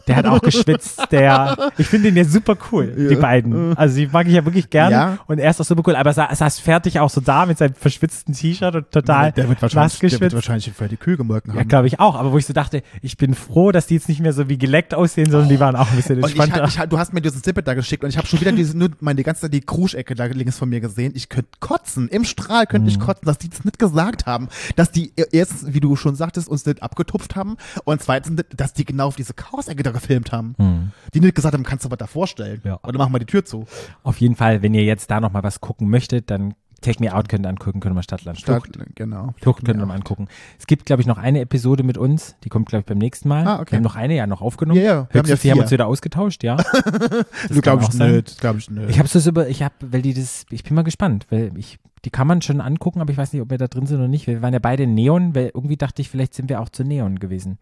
[0.08, 1.02] der hat auch geschwitzt.
[1.12, 3.76] Der, ich finde den ja super cool, die beiden.
[3.78, 4.96] Also die mag ich ja wirklich gerne.
[4.96, 5.18] Ja.
[5.28, 5.96] Und er ist auch super cool.
[5.96, 9.50] Aber er sah, saß fertig auch so da mit seinem verschwitzten T-Shirt und total der
[9.50, 10.36] wird wahrscheinlich, der wird geschwitzt.
[10.36, 11.68] wahrscheinlich für die Kühe gemolken Ja, haben.
[11.68, 12.16] glaube ich auch.
[12.16, 14.58] Aber wo ich so dachte, ich bin froh, dass die jetzt nicht mehr so wie
[14.58, 16.66] geleckt aussehen, sondern die waren auch ein bisschen ich, entspannter.
[16.68, 18.78] ich, hab- du hast mir diesen Snippet da geschickt und ich habe schon wieder diese,
[18.78, 21.12] nur meine, die ganze Zeit die Kruschecke da links von mir gesehen.
[21.16, 22.08] Ich könnte kotzen.
[22.08, 22.88] Im Strahl könnte Mhm.
[22.90, 24.48] ich kotzen, dass die das nicht gesagt haben.
[24.78, 28.74] Dass die erstens, wie du schon sagtest, uns nicht abgetupft haben und zweitens, nicht, dass
[28.74, 30.92] die genau auf diese Chaosecke da gefilmt haben.
[31.14, 32.62] Die nicht gesagt haben, kannst du was da vorstellen?
[32.64, 32.70] Mhm.
[32.70, 32.80] Ja.
[32.84, 33.66] Oder machen wir die Tür zu.
[34.04, 37.14] Auf jeden Fall, wenn ihr jetzt da noch mal was gucken möchtet, dann Take Me
[37.16, 38.96] Out könnt ihr angucken, ihr mal Stadtland Statt, Flucht.
[38.96, 39.34] genau.
[39.42, 40.28] Flucht könnt ihr mal angucken.
[40.60, 42.36] Es gibt, glaube ich, noch eine Episode mit uns.
[42.44, 43.48] Die kommt, glaube ich, beim nächsten Mal.
[43.48, 43.72] Ah, okay.
[43.72, 44.80] Wir haben noch eine ja noch aufgenommen.
[44.80, 46.58] Ja, ja, wir haben ja wir haben uns wieder ausgetauscht, ja.
[47.48, 48.40] Das glaube ich nicht.
[48.40, 48.90] Glaube ich nicht.
[48.90, 51.80] Ich habe es über, ich habe, weil die das, ich bin mal gespannt, weil ich,
[52.06, 54.08] die kann man schon angucken, aber ich weiß nicht, ob wir da drin sind oder
[54.08, 54.28] nicht.
[54.28, 57.20] Wir waren ja beide Neon, weil irgendwie dachte ich, vielleicht sind wir auch zu Neon
[57.20, 57.58] gewesen.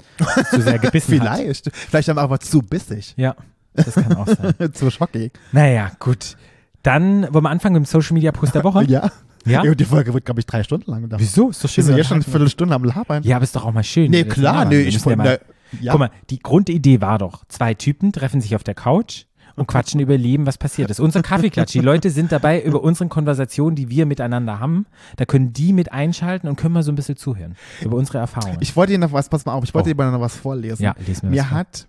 [0.49, 1.37] Zu sehr gebissen hat.
[1.37, 1.75] Vielleicht.
[1.75, 3.13] Vielleicht haben wir aber zu bissig.
[3.17, 3.35] Ja,
[3.73, 4.53] das kann auch sein.
[4.73, 5.33] zu schockig.
[5.51, 6.37] Naja, gut.
[6.83, 8.83] Dann wollen wir anfangen mit dem Social Media Post der Woche.
[8.89, 9.11] Ja.
[9.43, 9.61] Ja?
[9.63, 11.07] Und die Folge wird, glaube ich, drei Stunden lang.
[11.17, 11.49] Wieso?
[11.49, 11.83] Ist doch Wir schön.
[11.85, 13.23] sind wir jetzt schon eine Viertelstunde am Labern.
[13.23, 14.11] Ja, aber ist doch auch mal schön.
[14.11, 15.39] Nee, klar, nee, ich ja mal,
[15.79, 15.93] Ja.
[15.93, 19.23] Guck mal, die Grundidee war doch, zwei Typen treffen sich auf der Couch
[19.55, 20.99] und quatschen über Leben, was passiert ist.
[20.99, 21.73] Unser Kaffeeklatsch.
[21.73, 24.85] Die Leute sind dabei über unseren Konversationen, die wir miteinander haben.
[25.17, 27.55] Da können die mit einschalten und können mal so ein bisschen zuhören.
[27.81, 28.57] Über unsere Erfahrungen.
[28.61, 29.93] Ich wollte dir noch was, pass mal auf, ich wollte Oh.
[29.93, 30.83] dir noch was vorlesen.
[30.83, 31.87] ja, lesen wir Mir was hat,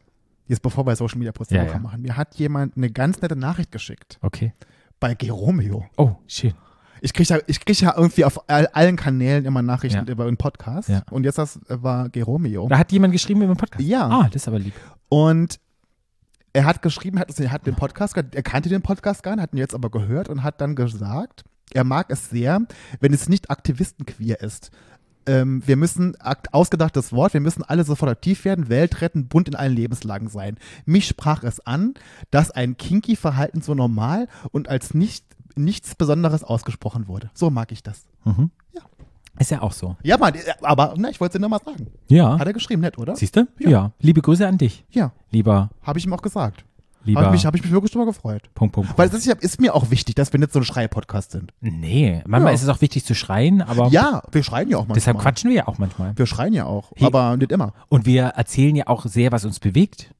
[0.48, 1.78] jetzt bevor wir Social Media Post Ja, ja.
[1.78, 4.18] machen, mir hat jemand eine ganz nette Nachricht geschickt.
[4.22, 4.52] Okay.
[5.00, 5.84] Bei Geromeo.
[5.96, 6.52] Oh, schön.
[7.04, 10.12] Ich kriege ja, ich krieg ja irgendwie auf all, allen Kanälen immer Nachrichten Ja.
[10.12, 10.88] über einen Podcast.
[10.88, 11.02] Ja.
[11.10, 12.68] Und jetzt das war Geromeo.
[12.68, 13.84] Da hat jemand geschrieben über den Podcast.
[13.84, 14.06] Ja.
[14.08, 14.74] Ah, das ist aber lieb.
[15.08, 15.58] Und
[16.52, 19.52] er hat geschrieben, hat, er hat den Podcast, er kannte den Podcast gar nicht, hat
[19.52, 22.60] ihn jetzt aber gehört und hat dann gesagt, er mag es sehr,
[23.00, 24.70] wenn es nicht aktivistenqueer ist.
[25.24, 26.16] Ähm, wir müssen,
[26.50, 30.58] ausgedachtes Wort, wir müssen alle sofort aktiv werden, Welt retten, bunt in allen Lebenslagen sein.
[30.84, 31.94] Mich sprach es an,
[32.30, 37.30] dass ein kinky Verhalten so normal und als nicht, nichts Besonderes ausgesprochen wurde.
[37.34, 38.04] So mag ich das.
[38.24, 38.50] Mhm.
[38.72, 38.82] Ja.
[39.38, 39.96] Ist ja auch so.
[40.02, 41.88] Ja, Mann, aber na, ich wollte es dir nur mal sagen.
[42.08, 42.38] Ja.
[42.38, 43.16] Hat er geschrieben, nett, oder?
[43.16, 43.46] Siehst du?
[43.58, 43.70] Ja.
[43.70, 43.92] Ja.
[44.00, 44.84] Liebe Grüße an dich.
[44.90, 46.64] Ja, Lieber, habe ich ihm auch gesagt.
[47.04, 47.22] lieber.
[47.22, 48.42] Habe mich, hab ich mich wirklich drüber gefreut.
[48.54, 48.96] Punkt, Punkt.
[48.96, 51.52] Weil das ist, ist mir auch wichtig, dass wir nicht so ein Schrei-Podcast sind.
[51.60, 52.54] Nee, manchmal Ja.
[52.56, 54.94] ist es auch wichtig zu schreien, aber Ja, wir schreien ja auch manchmal.
[54.96, 56.16] deshalb quatschen wir ja auch manchmal.
[56.16, 57.06] Wir schreien ja auch, Hey.
[57.06, 57.72] aber nicht immer.
[57.88, 60.14] Und wir erzählen ja auch sehr, was uns bewegt.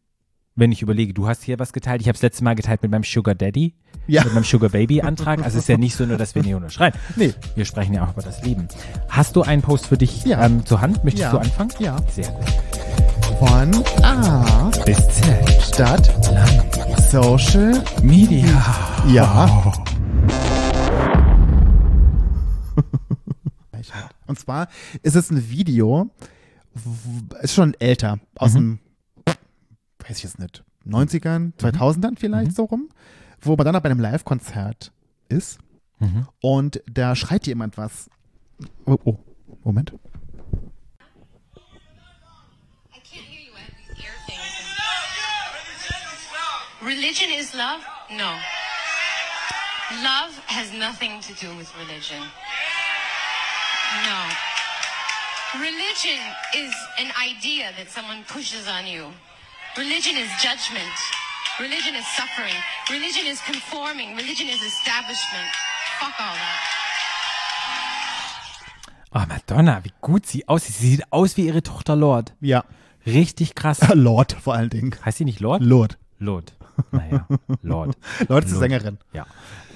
[0.55, 2.03] Wenn ich überlege, du hast hier was geteilt.
[2.03, 3.75] Ich habe es letzte Mal geteilt mit meinem Sugar Daddy,
[4.07, 4.23] Ja.
[4.25, 5.39] mit meinem Sugar Baby Antrag.
[5.43, 6.93] Also es ist ja nicht so nur, dass wir hier nur schreien.
[7.17, 7.33] Nee.
[7.55, 8.69] Wir sprechen ja auch über das Leben.
[9.09, 10.45] Hast du einen Post für dich Ja.
[10.45, 11.05] ähm, zur Hand?
[11.05, 11.31] Möchtest Ja.
[11.31, 11.71] du anfangen?
[11.79, 11.97] Ja.
[12.15, 12.45] Sehr gut.
[13.39, 15.63] Von A Bis Z.
[15.63, 16.13] Stadt
[17.11, 19.03] Social Media.
[19.09, 19.73] Ja.
[24.27, 24.69] Und zwar
[25.03, 26.11] ist es ein Video,
[27.43, 28.79] ist schon älter, aus dem,
[30.13, 32.91] weiß ich jetzt nicht, 90ern, 2000ern vielleicht so rum,
[33.41, 34.93] wo man dann bei einem Live-Konzert
[35.29, 35.59] ist
[36.01, 36.27] Mhm.
[36.43, 38.11] und da schreit jemand was.
[38.85, 39.17] Oh, oh,
[39.65, 39.93] Moment.
[42.93, 43.53] I can't hear you.
[43.57, 44.43] I have these ear things.
[46.83, 47.81] Religion is love?
[48.11, 48.33] No.
[50.03, 52.21] Love has nothing to do with religion.
[54.05, 54.19] No.
[55.61, 56.19] Religion
[56.55, 59.07] is an idea that someone pushes on you.
[59.77, 60.97] Religion is judgment.
[61.59, 62.55] Religion is suffering.
[62.91, 64.17] Religion is conforming.
[64.17, 65.51] Religion is establishment.
[65.99, 66.61] Fuck all that.
[69.15, 70.75] Oh, Madonna, wie gut sie aussieht.
[70.77, 72.35] Sie sieht aus wie ihre Tochter Lord.
[72.41, 72.65] Ja,
[73.07, 73.81] Richtig krass.
[73.95, 74.95] Lord vor allen Dingen.
[75.05, 75.63] Heißt sie nicht Lord?
[75.63, 75.99] Lord.
[76.19, 76.55] Lord.
[76.91, 77.27] Naja,
[77.63, 77.97] Lord.
[78.29, 78.71] Lord ist die Lord.
[78.71, 78.99] Sängerin.
[79.13, 79.27] Ja.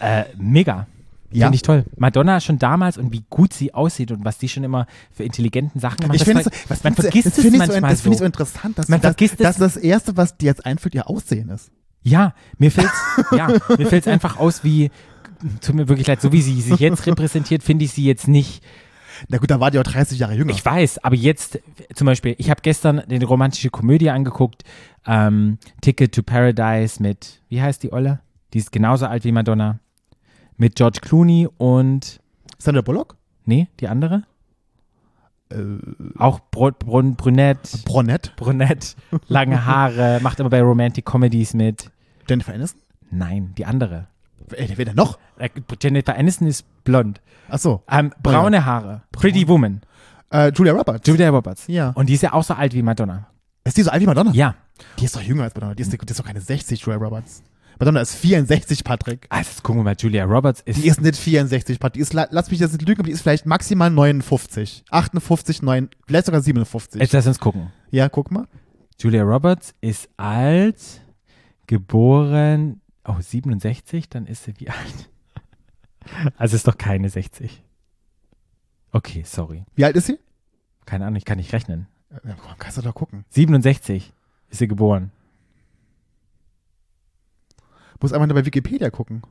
[0.01, 0.87] Äh, mega.
[1.33, 1.47] Ja.
[1.47, 1.85] Finde ich toll.
[1.97, 5.81] Madonna schon damals und wie gut sie aussieht und was die schon immer für intelligenten
[5.81, 6.27] Sachen gemacht Ich hat.
[6.29, 8.19] finde Das es, was man vergisst das es finde ich so, manchmal das finde ich
[8.21, 8.25] so.
[8.25, 11.49] interessant, dass, Man dass, vergisst es- dass das Erste, was dir jetzt einfällt, ihr Aussehen
[11.51, 11.71] ist.
[12.03, 12.93] Ja, mir fällt's,
[13.33, 14.91] ja, mir fällt's einfach aus wie,
[15.61, 18.63] tut mir wirklich leid, so wie sie sich jetzt repräsentiert, finde ich sie jetzt nicht
[19.29, 20.53] Na gut, da war die auch 30 Jahre jünger.
[20.53, 21.59] Ich weiß, aber jetzt
[21.95, 24.63] zum Beispiel, ich habe gestern eine romantische Komödie angeguckt,
[25.07, 28.21] ähm, Ticket to Paradise mit, wie heißt die Olle?
[28.53, 29.81] Die ist genauso alt wie Madonna.
[30.57, 32.21] Mit George Clooney und,
[32.59, 33.17] Sandra Bullock?
[33.45, 34.23] nee, die andere?
[35.51, 35.57] Äh,
[36.19, 38.31] Auch Br Br Brunette, Bronette?
[38.37, 38.97] Brunette,
[39.29, 41.91] lange Haare, macht immer bei Romantic Comedies mit.
[42.29, 42.81] Jennifer Aniston?
[43.11, 44.09] Nein, die andere.
[44.53, 45.19] Ey, wer denn noch?
[45.39, 47.21] Äh, Jennifer Aniston ist blond.
[47.49, 47.83] Ach so.
[47.89, 49.03] Ähm, braune Haare.
[49.13, 49.83] Pretty Woman.
[50.33, 51.07] Äh, Julia Roberts.
[51.07, 51.67] Julia Roberts.
[51.69, 51.91] Ja.
[51.91, 53.27] Und die ist ja auch so alt wie Madonna.
[53.63, 54.33] Ist die so alt wie Madonna?
[54.33, 54.55] Ja.
[54.99, 55.75] Die ist doch jünger als Madonna.
[55.75, 57.43] Die ist, die ist doch keine 60, Julia Roberts.
[57.79, 59.27] Madonna ist 64, Patrick.
[59.29, 60.83] Also jetzt gucken wir mal, Julia Roberts ist.
[60.83, 61.95] Die ist nicht 64, Patrick.
[61.95, 64.85] Die ist, la- lass mich das nicht lügen, aber die ist vielleicht maximal 59.
[64.91, 67.01] 58, 9, vielleicht sogar 57.
[67.01, 67.71] jetzt lass uns gucken.
[67.91, 68.47] ja, guck mal.
[68.99, 70.79] Julia Roberts ist alt,
[71.67, 75.11] geboren, oh, 67, dann ist sie wie alt?
[76.37, 77.65] Also ist doch keine 60.
[78.93, 79.65] Okay, sorry.
[79.75, 80.21] Wie alt ist sie?
[80.85, 81.89] Keine Ahnung, ich kann nicht rechnen.
[82.25, 83.25] Ja, kannst du doch gucken.
[83.31, 84.13] 67
[84.49, 85.11] ist sie geboren.
[88.01, 89.23] Muss einfach nur bei Wikipedia gucken.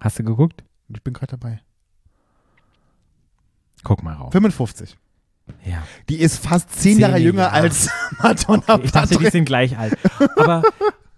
[0.00, 0.62] Hast du geguckt?
[0.88, 1.60] Ich bin gerade dabei.
[3.82, 4.32] Guck mal rauf.
[4.32, 4.96] 55.
[5.64, 5.82] Ja.
[6.08, 7.54] Die ist fast 10 Zehn Jahre jünger Jahre.
[7.54, 7.88] als
[8.22, 9.96] Madonna Ich dachte, die sind gleich alt.
[10.36, 10.62] Aber,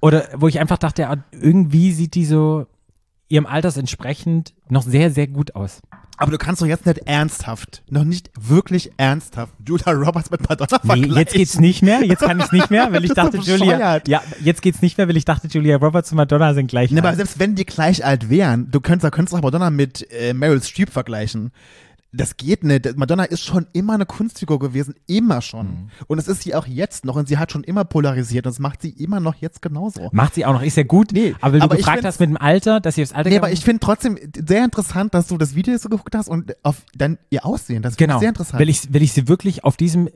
[0.01, 2.67] oder wo ich einfach dachte, irgendwie sieht die so
[3.29, 5.81] ihrem Alters entsprechend noch sehr, sehr gut aus.
[6.19, 10.81] Aber du kannst doch jetzt nicht ernsthaft, noch nicht wirklich ernsthaft Julia Roberts mit Madonna
[10.83, 11.17] Nee, vergleichen.
[11.17, 12.05] jetzt geht's nicht mehr.
[12.05, 14.01] Jetzt kann ich nicht mehr, weil ich dachte, doch Julia.
[14.07, 16.99] Ja, jetzt geht's nicht mehr, weil ich dachte, Julia Roberts und Madonna sind gleich Ne,
[17.01, 17.17] aber alt.
[17.19, 20.63] selbst wenn die gleich alt wären, du könntest, da könntest auch Madonna mit äh, Meryl
[20.63, 21.53] Streep vergleichen.
[22.11, 22.97] Das geht nicht.
[22.97, 25.67] Madonna ist schon immer eine Kunstfigur gewesen, immer schon.
[25.67, 25.91] Mhm.
[26.07, 28.59] Und es ist sie auch jetzt noch und sie hat schon immer polarisiert und das
[28.61, 30.09] macht sie immer noch jetzt genauso.
[30.13, 31.13] Macht sie auch noch, ist ja gut.
[31.13, 33.29] Nee, aber weil du aber ich gefragt hast mit dem Alter, dass sie aufs Alter
[33.29, 36.55] Nee, aber ich finde trotzdem sehr interessant, dass du das Video so geguckt hast und
[36.65, 37.83] auf dann ihr Aussehen.
[37.83, 38.19] Das Genau.
[38.19, 38.59] sehr interessant.
[38.59, 40.09] Weil ich, weil ich sie wirklich auf diesem,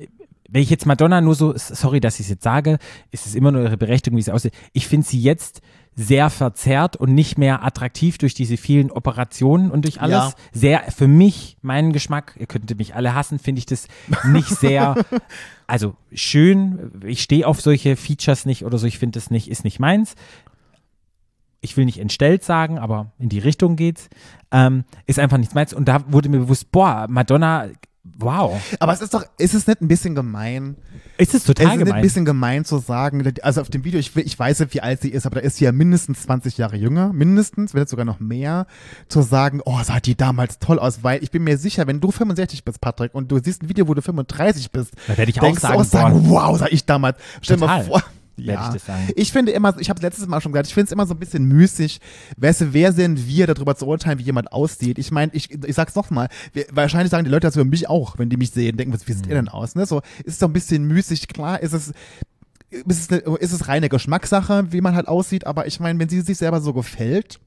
[0.48, 2.78] wenn ich jetzt Madonna nur so, sorry, dass ich es jetzt sage,
[3.11, 4.55] ist es immer nur ihre Berechtigung, wie sie aussieht.
[4.72, 5.61] Ich finde sie jetzt
[5.94, 10.16] sehr verzerrt und nicht mehr attraktiv durch diese vielen Operationen und durch alles.
[10.16, 10.35] Ja.
[10.52, 13.88] Sehr, für mich, meinen Geschmack, ihr könntet mich alle hassen, finde ich das
[14.24, 14.96] nicht sehr,
[15.66, 16.92] also schön.
[17.05, 20.14] Ich stehe auf solche Features nicht oder so, ich finde das nicht, ist nicht meins.
[21.61, 24.09] Ich will nicht entstellt sagen, aber in die Richtung geht's.
[24.50, 25.72] Ähm, ist einfach nichts meins.
[25.72, 27.68] Und da wurde mir bewusst, boah, Madonna,
[28.18, 28.60] wow.
[28.78, 30.76] aber es ist doch, ist es nicht ein bisschen gemein?
[31.18, 32.02] Ist es Es total ist nicht ein gemein.
[32.02, 35.10] bisschen gemein zu sagen, also auf dem Video, ich, ich weiß nicht, wie alt sie
[35.10, 38.66] ist, aber da ist sie ja mindestens 20 Jahre jünger, mindestens, vielleicht sogar noch mehr,
[39.08, 42.10] zu sagen, oh, sah die damals toll aus, weil ich bin mir sicher, wenn du
[42.10, 45.38] 65 bist, Patrick, und du siehst ein Video, wo du 35 bist, Da werde ich
[45.40, 47.18] auch denkst du sagen, auch sagen, wow, sah ich damals.
[47.40, 48.02] Stell dir mal vor.
[48.36, 49.08] Werde ich das sagen.
[49.16, 51.14] Ich finde immer, ich habe es letztes Mal schon gesagt, ich finde es immer so
[51.14, 52.00] ein bisschen müßig.
[52.38, 54.98] Weißt du, wer sind wir, darüber zu urteilen, wie jemand aussieht?
[54.98, 56.28] Ich meine, ich, ich sag's nochmal,
[56.72, 59.12] wahrscheinlich sagen die Leute das über mich auch, wenn die mich sehen, denken, was, wie
[59.12, 59.46] sieht ihr Mhm.
[59.46, 59.74] denn aus?
[59.74, 59.84] Ne?
[59.86, 61.92] So, ist so ein bisschen müßig, klar, ist es,
[62.70, 66.08] ist es, eine, ist es reine Geschmackssache, wie man halt aussieht, aber ich meine, wenn
[66.08, 67.38] sie sich selber so gefällt,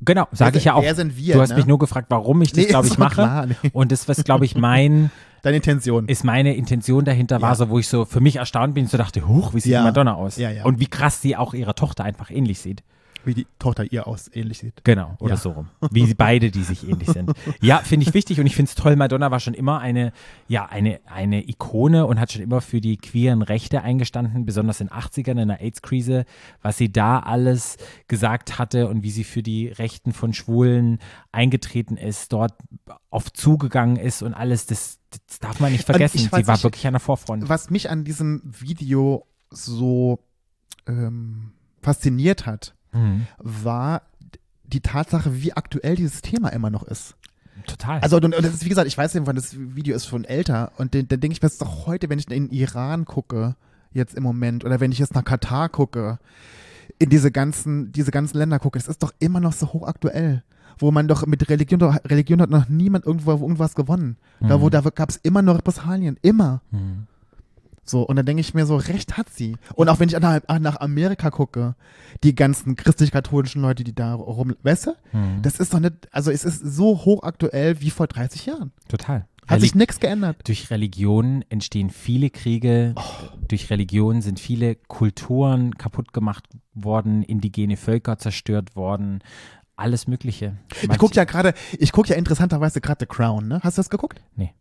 [0.00, 0.82] Genau, sage ich ja auch.
[0.82, 1.56] wer sind wir, du hast ne?
[1.56, 3.14] mich nur gefragt, warum ich das, Nee, glaube ich, mache.
[3.14, 3.56] klar, nee.
[3.72, 5.10] Und das, was, glaube ich, mein,
[5.42, 6.06] deine Intention.
[6.08, 7.54] ist meine Intention dahinter war, Ja.
[7.56, 9.82] so, wo ich so für mich erstaunt bin, so dachte, huch, wie sieht Ja.
[9.82, 10.36] Madonna aus?
[10.36, 10.64] Ja, ja.
[10.64, 12.82] Und wie krass sie auch ihrer Tochter einfach ähnlich sieht.
[13.28, 14.82] Wie die Tochter ihr aus ähnlich sieht.
[14.84, 15.36] Genau, oder Ja.
[15.36, 15.68] so rum.
[15.92, 17.30] Wie sie beide, die sich ähnlich sind.
[17.60, 18.96] Ja, finde ich wichtig und ich finde es toll.
[18.96, 20.12] Madonna war schon immer eine,
[20.48, 24.88] ja, eine, eine Ikone und hat schon immer für die queeren Rechte eingestanden, besonders in
[24.88, 26.24] den 80ern in der AIDS-Krise,
[26.62, 27.76] was sie da alles
[28.08, 30.98] gesagt hatte und wie sie für die Rechten von Schwulen
[31.30, 32.54] eingetreten ist, dort
[33.10, 36.18] auf zugegangen ist und alles, das, das darf man nicht vergessen.
[36.18, 37.48] Sie war nicht, wirklich an der Vorfront.
[37.48, 40.20] Was mich an diesem Video so
[40.86, 43.26] ähm, fasziniert hat, Mhm.
[43.38, 44.02] war
[44.64, 47.16] die Tatsache, wie aktuell dieses Thema immer noch ist.
[47.66, 48.00] Total.
[48.00, 50.72] Also, und, das ist, wie gesagt, ich weiß nicht, wann das Video ist schon älter.
[50.76, 53.56] Und dann, denke ich mir, das ist doch heute, wenn ich in den Iran gucke,
[53.92, 56.18] jetzt im Moment, oder wenn ich jetzt nach Katar gucke,
[56.98, 60.42] in diese ganzen, diese ganzen Länder gucke, es ist doch immer noch so hochaktuell.
[60.78, 64.16] Wo man doch mit Religion, Religion hat noch niemand irgendwo irgendwas gewonnen.
[64.40, 66.16] Da, wo, da gab es immer noch Repressalien.
[66.22, 66.62] Immer.
[66.70, 67.08] Mhm.
[67.88, 69.56] So, und dann denke ich mir so, recht hat sie.
[69.74, 71.74] Und auch wenn ich nach, nach Amerika gucke,
[72.22, 74.90] die ganzen christlich-katholischen Leute, die da rum, weißt du?
[75.12, 75.40] Mhm.
[75.42, 78.72] Das ist doch nicht, also es ist so hochaktuell wie vor 30 Jahren.
[78.88, 79.26] Total.
[79.46, 80.36] Hat Reli- sich nichts geändert.
[80.46, 82.92] Durch Religion entstehen viele Kriege.
[82.96, 83.02] Oh.
[83.48, 89.20] Durch Religion sind viele Kulturen kaputt gemacht worden, indigene Völker zerstört worden,
[89.76, 90.56] alles Mögliche.
[90.82, 93.60] Ich gucke ja gerade, ich gucke ja interessanterweise gerade The Crown, ne?
[93.62, 94.20] Hast du das geguckt?
[94.36, 94.52] Nee.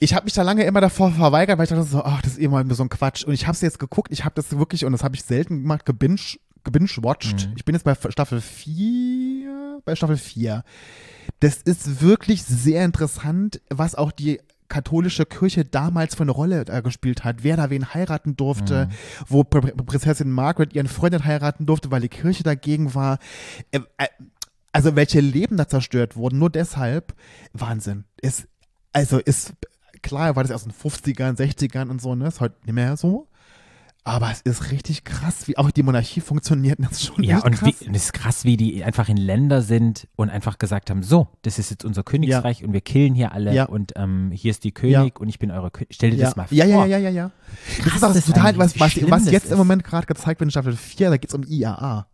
[0.00, 2.38] Ich habe mich da lange immer davor verweigert, weil ich dachte so, ach, das ist
[2.38, 3.24] immer so ein Quatsch.
[3.24, 5.62] Und ich habe es jetzt geguckt, ich habe das wirklich, und das habe ich selten
[5.62, 6.18] gemacht, gebinge
[6.64, 7.48] gebingewatcht.
[7.48, 7.52] Mhm.
[7.56, 10.64] Ich bin jetzt bei Staffel 4, bei Staffel 4.
[11.40, 16.80] Das ist wirklich sehr interessant, was auch die katholische Kirche damals für eine Rolle da
[16.80, 18.92] gespielt hat, wer da wen heiraten durfte, Mhm.
[19.28, 23.18] wo Pr Prinzessin Margaret ihren Freund nicht heiraten durfte, weil die Kirche dagegen war.
[23.70, 24.08] Äh, äh,
[24.72, 27.14] also welche Leben da zerstört wurden, nur deshalb.
[27.54, 28.04] Wahnsinn.
[28.20, 28.46] Ist,
[28.92, 29.54] also ist,
[30.02, 32.28] klar war das erst in den 50ern, 60ern und so, ne?
[32.28, 33.28] Ist heute nicht mehr so.
[34.04, 36.78] Aber es ist richtig krass, wie auch die Monarchie funktioniert.
[36.80, 37.74] Das ist schon Ja, und krass.
[37.80, 41.02] wie, und es ist krass, wie die einfach in Länder sind und einfach gesagt haben,
[41.02, 43.64] so, das ist jetzt unser Königsreich und wir killen hier alle Ja.
[43.66, 45.88] und ähm, hier ist die König und ich bin eure König.
[45.92, 46.24] Stell dir ja.
[46.26, 46.56] das mal vor.
[46.56, 47.30] ja, ja, ja, ja, ja.
[47.76, 49.52] Das krass ist auch das total, was, was, was das jetzt ist.
[49.52, 52.06] im Moment gerade gezeigt wird in Staffel 4, da geht es um IAA.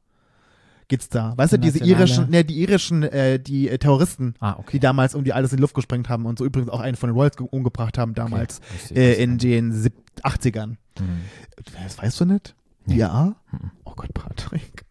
[0.88, 1.32] Geht's da?
[1.36, 4.72] Weißt du, diese irischen, ne, die irischen, äh, die äh, Terroristen, Ah, okay.
[4.72, 6.96] die damals um die alles in die Luft gesprengt haben und so übrigens auch einen
[6.96, 8.94] von den Royals ge- umgebracht haben damals Okay.
[9.14, 10.76] äh, in den sieb- 80ern.
[11.00, 11.22] Mhm.
[11.84, 12.54] Das weißt du nicht?
[12.86, 12.96] Nee.
[12.98, 13.34] IAA?
[13.84, 14.84] Oh Gott, Patrick.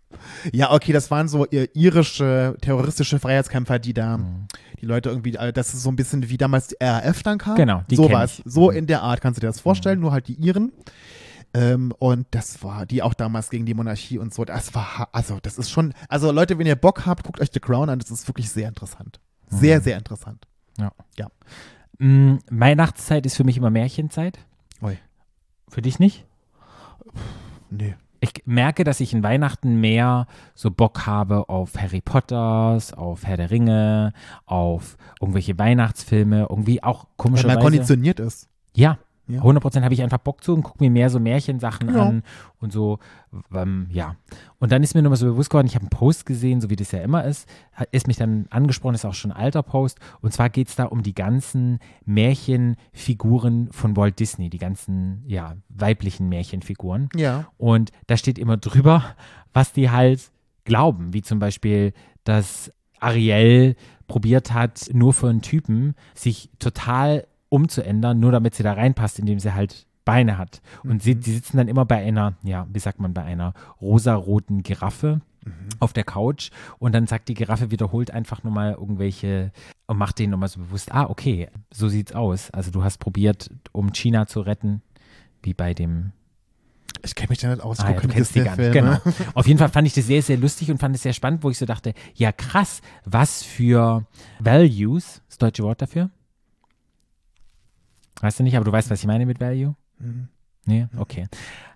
[0.51, 4.47] Ja, okay, das waren so irische, terroristische Freiheitskämpfer, die da, Mhm.
[4.81, 7.55] die Leute irgendwie, äh, das ist so ein bisschen wie damals die RAF dann kam.
[7.55, 8.41] Genau, die so was.
[8.45, 8.77] So Mhm.
[8.77, 10.71] in der Art kannst du dir das vorstellen, nur halt die Iren.
[11.53, 14.43] Ähm, und das war die auch damals gegen die Monarchie und so.
[14.45, 17.59] Das war, also das ist schon, also Leute, wenn ihr Bock habt, guckt euch The
[17.59, 17.99] Crown an.
[17.99, 19.19] Das ist wirklich sehr interessant.
[19.49, 19.83] Sehr, Mhm.
[19.83, 20.47] sehr interessant.
[21.99, 24.39] Mm, Weihnachtszeit ist für mich immer Märchenzeit.
[24.81, 24.97] Ui.
[25.69, 26.25] Für dich nicht?
[27.69, 27.95] Nee.
[28.19, 33.35] Ich merke, dass ich in Weihnachten mehr so Bock habe auf Harry Potters, auf Herr
[33.37, 34.13] der Ringe,
[34.45, 37.59] auf irgendwelche Weihnachtsfilme, irgendwie auch Wenn man komischerweise.
[37.59, 38.47] konditioniert ist.
[38.75, 39.41] Ja, Ja.
[39.41, 42.01] 100% habe ich einfach Bock zu und gucke mir mehr so Märchensachen Ja.
[42.07, 42.23] an
[42.59, 42.99] und so,
[43.53, 44.15] ähm, ja.
[44.59, 46.75] Und dann ist mir nochmal so bewusst geworden, ich habe einen Post gesehen, so wie
[46.75, 47.47] das ja immer ist,
[47.91, 49.99] ist mich dann angesprochen, ist auch schon ein alter Post.
[50.21, 55.55] Und zwar geht es da um die ganzen Märchenfiguren von Walt Disney, die ganzen, ja,
[55.69, 57.09] weiblichen Märchenfiguren.
[57.15, 57.45] Ja.
[57.57, 59.03] Und da steht immer drüber,
[59.53, 60.31] was die halt
[60.65, 63.75] glauben, wie zum Beispiel, dass Ariel
[64.07, 69.39] probiert hat, nur für einen Typen sich total umzuändern, nur damit sie da reinpasst, indem
[69.39, 70.63] sie halt Beine hat.
[70.83, 74.63] Und sie, die sitzen dann immer bei einer, ja, wie sagt man, bei einer rosaroten
[74.63, 75.21] Giraffe
[75.79, 79.51] auf der Couch und dann sagt die Giraffe wiederholt einfach nur mal irgendwelche
[79.85, 82.49] und macht denen nochmal so bewusst, ah, okay, so sieht's aus.
[82.49, 84.81] Also du hast probiert, um China zu retten,
[85.43, 86.11] wie bei dem
[87.03, 87.81] Ich kenne mich da nicht aus.
[87.81, 88.71] Ah, ja, du kennst die gar nicht.
[88.73, 88.97] Genau.
[89.35, 91.51] Auf jeden Fall fand ich das sehr, sehr lustig und fand es sehr spannend, wo
[91.51, 94.07] ich so dachte, ja krass, was für
[94.39, 96.09] Values, das deutsche Wort dafür?
[98.23, 99.75] Weißt du nicht, aber du weißt, was ich meine mit Value?
[99.99, 100.29] Mhm.
[100.65, 100.87] Nee?
[100.97, 101.27] Okay.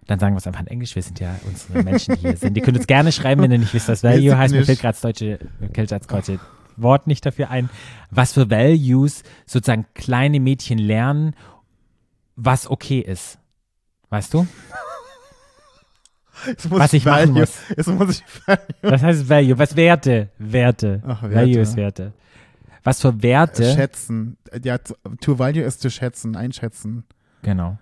[0.06, 0.96] Dann sagen wir es einfach in Englisch.
[0.96, 2.56] Wir sind ja unsere Menschen, die hier sind.
[2.56, 4.54] Ihr könnt uns gerne schreiben, wenn ihr nicht wisst, was Value heißt.
[4.54, 5.40] Mir fällt gerade das deutsche,
[5.76, 6.40] das deutsche
[6.78, 7.70] Wort nicht dafür ein.
[8.12, 11.36] Was für Values sozusagen kleine Mädchen lernen,
[12.38, 13.40] was okay ist.
[14.10, 14.48] Weißt du?
[16.70, 17.56] Was ich machen Value- muss.
[17.76, 18.62] Jetzt muss ich Value.
[18.84, 19.60] Was heißt Value?
[19.60, 20.30] Was Werte?
[20.38, 21.02] Werte.
[21.06, 21.36] Ach, Werte.
[21.36, 22.14] Value ist Werte.
[22.88, 23.74] Was für Werte?
[23.74, 24.38] schätzen.
[24.64, 24.96] Ja, to-
[25.40, 27.04] value ist zu schätzen, einschätzen.
[27.42, 27.78] Genau.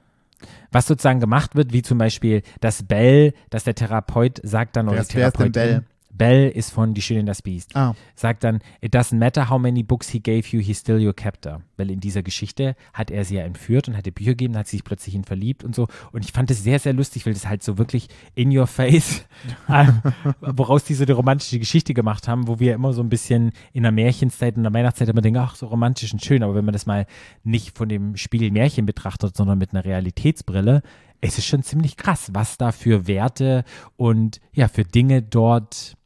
[0.72, 4.98] Was sozusagen gemacht wird, wie zum Beispiel das Bell, dass der Therapeut sagt dann, oder
[4.98, 5.95] Wer die ist- wer ist denn Therapeutin, Bell?
[6.18, 7.76] Bell ist von Die Schöne und das Biest.
[7.76, 11.14] Ah, Sagt dann, it doesn't matter how many books he gave you, he's still your
[11.14, 11.62] captor.
[11.78, 14.68] Weil in dieser Geschichte hat er sie ja entführt und hat ihr Bücher gegeben, hat
[14.68, 15.88] sich plötzlich in ihn verliebt und so.
[16.12, 19.26] Und ich fand es sehr, sehr lustig, weil das halt so wirklich in your face,
[19.70, 20.02] ähm,
[20.42, 23.84] woraus die so eine romantische Geschichte gemacht haben, wo wir immer so ein bisschen in
[23.84, 26.44] der Märchenzeit und der Weihnachtszeit immer denken, ach, so romantisch und schön.
[26.44, 27.06] Aber wenn man das mal
[27.44, 30.82] nicht von dem Spiegel Märchen betrachtet, sondern mit einer Realitätsbrille,
[31.22, 33.64] es ist schon ziemlich krass, was da für Werte
[33.98, 35.98] und ja, für Dinge dort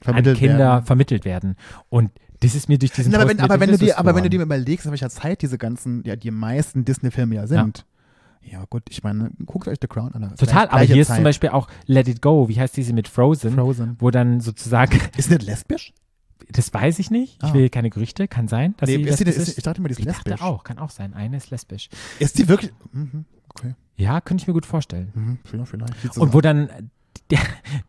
[0.00, 0.86] vermittelt an Kinder werden.
[0.86, 1.56] vermittelt werden.
[1.88, 4.22] Und das ist mir durch diesen Na, aber, wenn, aber, wenn du dir, aber wenn
[4.22, 7.84] du dir überlegst, in welcher Zeit diese ganzen, ja, die meisten Disney-Filme ja sind.
[8.42, 8.64] Ja.
[8.70, 10.22] gut, ich meine, guckt euch The Crown an.
[10.22, 11.16] ist Total, gleich- aber hier ist Zeit.
[11.16, 13.96] zum Beispiel auch Let It Go, wie heißt diese mit Frozen, Frozen.
[13.98, 15.92] wo dann sozusagen, Ist nicht lesbisch?
[16.50, 17.52] das weiß ich nicht, ich Ah.
[17.52, 19.92] will keine Gerüchte, kann sein, dass Nee, sie ist lesbisch ist, ich dachte immer, die
[19.94, 20.46] ist ich dachte lesbisch.
[20.46, 21.90] auch, kann auch sein, eine ist lesbisch.
[22.20, 22.72] Ist die wirklich?
[22.92, 23.74] Mhm, okay.
[23.96, 25.10] Ja, könnte ich mir gut vorstellen.
[25.14, 26.16] Mhm, vielleicht, vielleicht.
[26.16, 26.70] Und wo dann
[27.30, 27.40] der,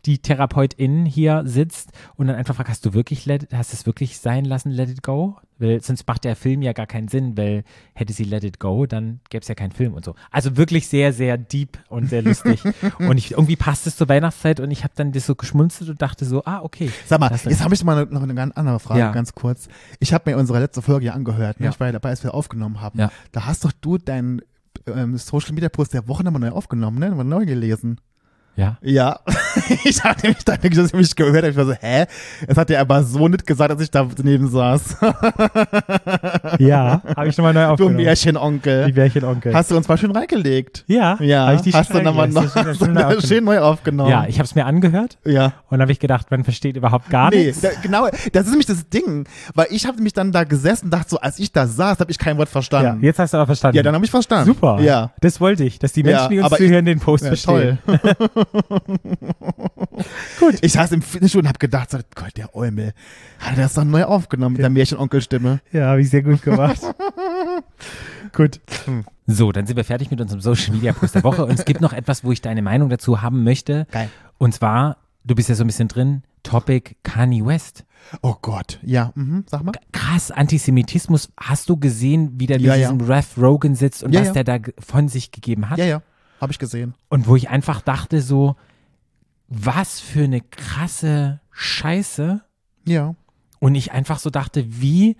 [0.05, 4.19] die Therapeutin hier sitzt und dann einfach fragt, hast du wirklich let, hast es wirklich
[4.19, 5.37] sein lassen, let it go?
[5.57, 8.85] Weil sonst macht der Film ja gar keinen Sinn, weil hätte sie let it go,
[8.85, 10.15] dann gäbe es ja keinen Film und so.
[10.31, 12.63] Also wirklich sehr, sehr deep und sehr lustig.
[12.99, 16.01] und ich, irgendwie passt es zur Weihnachtszeit und ich habe dann das so geschmunzelt und
[16.01, 16.91] dachte so, ah, okay.
[17.05, 19.11] Sag mal, jetzt habe ich mal noch eine ganz andere Frage, Ja.
[19.11, 19.67] ganz kurz.
[19.99, 21.65] Ich habe mir unsere letzte Folge ja angehört, ne?
[21.65, 21.71] Ja.
[21.71, 22.97] ich war ja dabei, als wir aufgenommen haben.
[22.99, 23.11] Ja.
[23.31, 24.41] Da hast doch du deinen
[24.87, 27.09] ähm, Social Media Post der Woche nochmal neu aufgenommen, ne?
[27.09, 27.99] Nochmal neu gelesen.
[28.55, 28.77] Ja.
[28.81, 29.19] Ja,
[29.85, 32.05] ich habe nämlich da wirklich, dass ich mich gehört ich war so, hä?
[32.45, 34.97] Es hat er aber so nicht gesagt, als ich da daneben saß.
[36.59, 37.95] Ja, habe ich nochmal neu Du aufgenommen.
[37.97, 38.85] Märchenonkel.
[38.87, 39.53] Die Märchenonkel.
[39.53, 40.83] Hast du uns mal schön reingelegt?
[40.87, 44.09] ja, Ja, hab ich die hast du nochmal noch, du du neu schön neu aufgenommen?
[44.09, 45.53] Ja, ich habe es mir angehört ja.
[45.69, 47.61] und habe ich gedacht, man versteht überhaupt gar Nee, nichts.
[47.61, 50.91] da, genau, das ist nämlich das Ding, weil ich habe mich dann da gesessen und
[50.91, 53.03] dachte so, als ich da saß, habe ich kein Wort Ja, verstanden.
[53.03, 53.77] jetzt hast du aber verstanden.
[53.77, 54.45] Ja, dann habe ich verstanden.
[54.45, 54.79] Super.
[54.81, 55.11] Ja.
[55.21, 57.77] Das wollte ich, dass die Menschen, Ja, die uns zuhören, den Post Ja, verstehen.
[57.85, 58.38] toll.
[60.39, 60.55] Gut.
[60.61, 62.93] Ich saß im Fitnessstudio und habe gedacht, so, Gott, der Eumel,
[63.39, 65.59] hat er das doch neu aufgenommen mit der Märchenonkelstimme?
[65.71, 66.79] Ja, habe ich sehr gut gemacht.
[68.33, 68.59] gut.
[69.27, 71.81] So, dann sind wir fertig mit unserem Social Media Post der Woche und es gibt
[71.81, 73.85] noch etwas, wo ich deine Meinung dazu haben möchte.
[73.91, 74.09] Geil.
[74.37, 77.85] Und zwar, du bist ja so ein bisschen drin, Topic Kanye West.
[78.21, 79.73] Oh Gott, ja, mhm, sag mal.
[79.91, 81.29] Krass, Antisemitismus.
[81.37, 82.91] Hast du gesehen, wie der mit Ja, ja.
[82.91, 84.41] diesem Rev Rogan sitzt und Ja, was ja.
[84.41, 85.77] der da von sich gegeben hat?
[85.77, 86.01] Ja, ja,
[86.39, 86.93] habe ich gesehen.
[87.09, 88.55] Und wo ich einfach dachte so,
[89.47, 92.41] was für eine krasse Scheiße.
[92.85, 93.15] Ja.
[93.59, 95.17] Und ich einfach so dachte, wie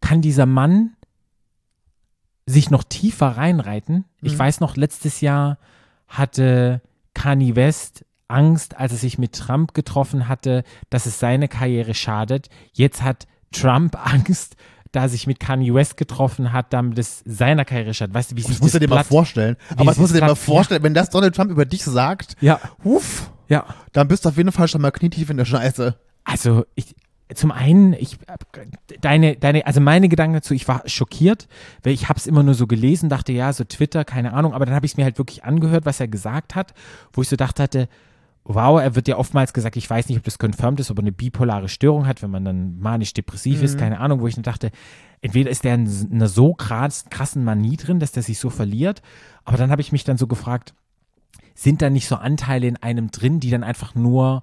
[0.00, 0.94] kann dieser Mann
[2.46, 4.04] sich noch tiefer reinreiten?
[4.22, 4.38] Ich Mhm.
[4.38, 5.58] weiß noch, letztes Jahr
[6.08, 6.80] hatte
[7.14, 12.48] Kanye West Angst, als er sich mit Trump getroffen hatte, dass es seine Karriere schadet.
[12.72, 14.56] Jetzt hat Trump Angst,
[14.96, 18.14] da sich mit Kanye West getroffen hat, damit es seiner Karriere schadet.
[18.14, 19.56] Weißt du, wie sich Das musst du dir mal vorstellen.
[19.76, 22.36] Aber das musst du dir das mal vorstellen, wenn das Donald Trump über dich sagt,
[22.40, 23.64] Ja, uff, ja.
[23.92, 25.96] dann bist du auf jeden Fall schon mal knietief in der Scheiße.
[26.24, 26.96] Also ich
[27.34, 28.18] zum einen, ich
[29.00, 31.48] deine, deine, also meine Gedanken dazu, ich war schockiert,
[31.82, 34.64] weil ich habe es immer nur so gelesen, dachte ja, so Twitter, keine Ahnung, aber
[34.64, 36.72] dann habe ich es mir halt wirklich angehört, was er gesagt hat,
[37.12, 37.88] wo ich so dachte hatte,
[38.48, 41.02] wow, er wird ja oftmals gesagt, ich weiß nicht, ob das confirmed ist, ob er
[41.02, 44.70] eine bipolare Störung hat, wenn man dann manisch-depressiv ist, keine Ahnung, wo ich dann dachte,
[45.20, 49.02] entweder ist der in einer so krass, krassen Manie drin, dass der sich so verliert,
[49.44, 50.74] aber dann habe ich mich dann so gefragt,
[51.54, 54.42] sind da nicht so Anteile in einem drin, die dann einfach nur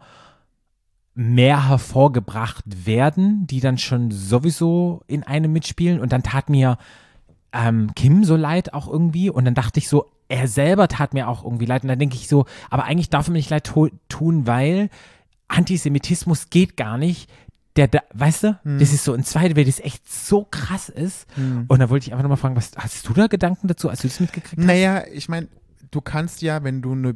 [1.15, 5.99] mehr hervorgebracht werden, die dann schon sowieso in einem mitspielen.
[5.99, 6.77] Und dann tat mir
[7.51, 9.29] ähm, Kim so leid auch irgendwie.
[9.29, 11.83] Und dann dachte ich so, er selber tat mir auch irgendwie leid.
[11.83, 14.89] Und dann denke ich so, aber eigentlich darf er mir nicht leid tu- tun, weil
[15.47, 17.29] Antisemitismus geht gar nicht.
[17.75, 18.77] Der, da, weißt du, Hm.
[18.79, 21.25] das ist so ein zweiter, weil das echt so krass ist.
[21.67, 24.07] Und da wollte ich einfach nochmal fragen, was hast du da Gedanken dazu, als du
[24.07, 24.65] das mitgekriegt hast?
[24.65, 25.47] Naja, ich meine,
[25.89, 27.15] du kannst ja, wenn du eine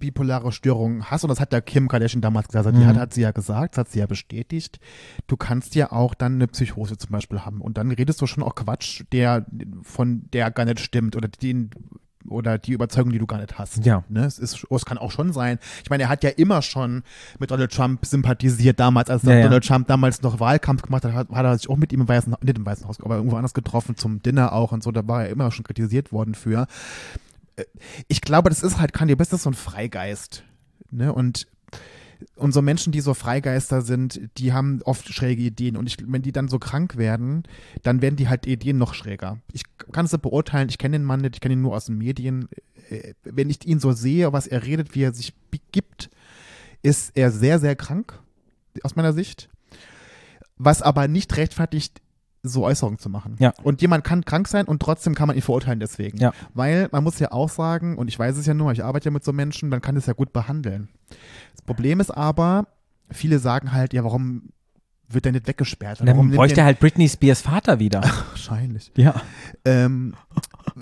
[0.00, 2.80] bipolare Störung hast, und das hat ja Kim Kardashian damals gesagt, Mhm.
[2.80, 4.80] die hat, hat sie ja gesagt, das hat sie ja bestätigt,
[5.28, 7.60] du kannst ja auch dann eine Psychose zum Beispiel haben.
[7.60, 9.46] Und dann redest du schon auch Quatsch, der
[9.82, 11.70] von der gar nicht stimmt oder den
[12.28, 13.84] oder die Überzeugung, die du gar nicht hast.
[13.84, 14.04] Ja.
[14.08, 14.24] Ne?
[14.24, 15.58] Es, ist, es kann auch schon sein.
[15.82, 17.02] Ich meine, er hat ja immer schon
[17.38, 19.42] mit Donald Trump sympathisiert damals, als Ja, ja.
[19.44, 22.08] Donald Trump damals noch Wahlkampf gemacht hat, hat, hat er sich auch mit ihm im
[22.08, 25.06] Weißen, nicht im Weißen Haus, aber irgendwo anders getroffen, zum Dinner auch und so, da
[25.06, 26.66] war er immer schon kritisiert worden für
[28.08, 30.44] ich glaube, das ist halt Kanye West ist so ein Freigeist.
[30.90, 31.12] Ne?
[31.12, 31.46] Und,
[32.36, 35.76] und so Menschen, die so Freigeister sind, die haben oft schräge Ideen.
[35.76, 37.44] Und ich, wenn die dann so krank werden,
[37.82, 39.38] dann werden die halt Ideen noch schräger.
[39.52, 41.98] Ich kann es beurteilen, ich kenne den Mann nicht, ich kenne ihn nur aus den
[41.98, 42.48] Medien.
[42.90, 45.32] Äh, Wenn ich ihn so sehe, was er redet, wie er sich
[45.70, 46.10] gibt,
[46.82, 48.18] ist er sehr, sehr krank,
[48.82, 49.48] aus meiner Sicht.
[50.58, 52.01] Was aber nicht rechtfertigt,
[52.42, 53.36] so Äußerungen zu machen.
[53.38, 53.52] Ja.
[53.62, 56.18] Und jemand kann krank sein und trotzdem kann man ihn verurteilen deswegen.
[56.18, 56.32] Ja.
[56.54, 59.10] Weil man muss ja auch sagen, und ich weiß es ja nur, ich arbeite ja
[59.12, 60.88] mit so Menschen, man kann es ja gut behandeln.
[61.52, 62.66] Das Problem ist aber,
[63.10, 64.50] viele sagen halt, ja, warum
[65.14, 66.00] wird der nicht weggesperrt?
[66.00, 68.02] Dann warum bräuchte der- halt Britney Spears Vater wieder.
[68.30, 68.90] Wahrscheinlich.
[68.96, 69.14] ja.
[69.64, 70.14] Ähm,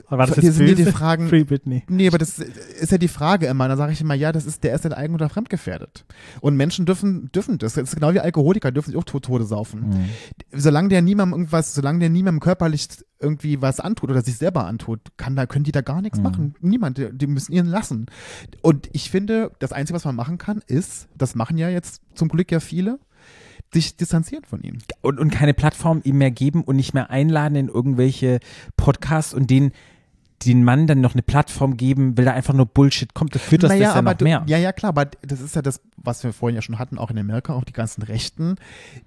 [0.09, 1.83] War das jetzt sind ja die Fragen- Free Britney.
[1.89, 3.67] Nee, aber das ist ja die Frage immer.
[3.69, 6.05] Da sage ich immer, ja, das ist, der ist ja eigen oder fremdgefährdet.
[6.41, 7.75] Und Menschen dürfen, dürfen das.
[7.75, 9.89] Das ist genau wie Alkoholiker, dürfen sich auch tot Tode saufen.
[9.91, 10.09] Mhm.
[10.53, 12.89] Solange der niemandem irgendwas, solange der niemandem körperlich
[13.19, 16.25] irgendwie was antut oder sich selber antut, kann da, können die da gar nichts Mhm.
[16.25, 16.55] machen.
[16.61, 18.07] Niemand, die, die müssen ihn lassen.
[18.63, 22.29] Und ich finde, das Einzige, was man machen kann, ist, das machen ja jetzt zum
[22.29, 22.99] Glück ja viele,
[23.73, 24.79] sich distanzieren von ihm.
[25.01, 28.41] und, und keine Plattform ihm mehr geben und nicht mehr einladen in irgendwelche
[28.77, 29.73] Podcasts und den
[30.47, 33.63] den Mann dann noch eine Plattform geben, will da einfach nur Bullshit kommt, das führt
[33.63, 34.43] das, naja, das ja aber noch du, mehr.
[34.47, 37.11] ja, ja, klar, aber das ist ja das, was wir vorhin ja schon hatten, auch
[37.11, 38.57] in Amerika, auch die ganzen Rechten,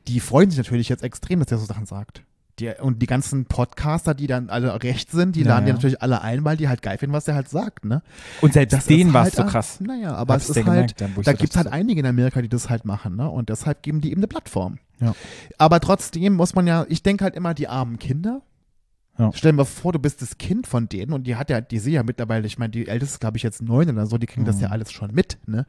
[0.08, 2.24] die freuen sich natürlich jetzt extrem, dass er so Sachen sagt.
[2.60, 5.76] Die, und die ganzen Podcaster, die dann alle recht sind, die Ja, laden die ja.
[5.76, 8.04] natürlich alle ein, weil die halt geil finden, was er halt sagt, ne?
[8.42, 9.80] Und selbst Das denen war es halt so krass.
[9.80, 12.44] Naja, aber Hab's es ist halt, gemerkt da so gibt es halt einige in Amerika,
[12.44, 13.28] die das halt machen, ne?
[13.28, 14.78] Und deshalb geben die ihm eine Plattform.
[15.00, 15.16] Ja.
[15.58, 18.42] Aber trotzdem muss man ja, ich denke halt immer, die armen Kinder.
[19.20, 19.30] Ja.
[19.34, 21.78] Stell dir mal vor, du bist das Kind von denen und die hat ja, die
[21.78, 24.26] sehe ja mittlerweile, ich meine, die älteste ist, glaube ich, jetzt neun oder so, die
[24.26, 24.74] kriegen das ja Mhm.
[24.74, 25.68] alles schon mit, ne?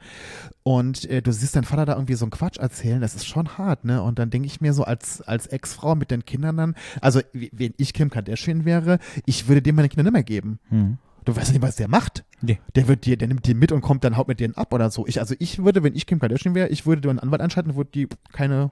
[0.63, 3.59] Und äh, du siehst deinen Vater da irgendwie so einen Quatsch erzählen, das ist schon
[3.59, 4.03] hart, ne?
[4.03, 7.75] Und dann denke ich mir so als, als Ex-Frau mit den Kindern dann, also wenn
[7.77, 10.59] ich Kim Kardashian wäre, ich würde dem meine Kinder nicht mehr geben.
[10.71, 10.97] Hm.
[11.27, 12.25] Du weißt nicht, was der macht.
[12.40, 12.59] Nee.
[12.75, 14.90] Der wird dir, der nimmt die mit und kommt dann haut mit denen ab oder
[14.90, 15.07] so.
[15.07, 17.77] Ich, also ich würde, wenn ich Kim Kardashian wäre, ich würde dir einen Anwalt anschalten
[17.77, 18.71] würde die keine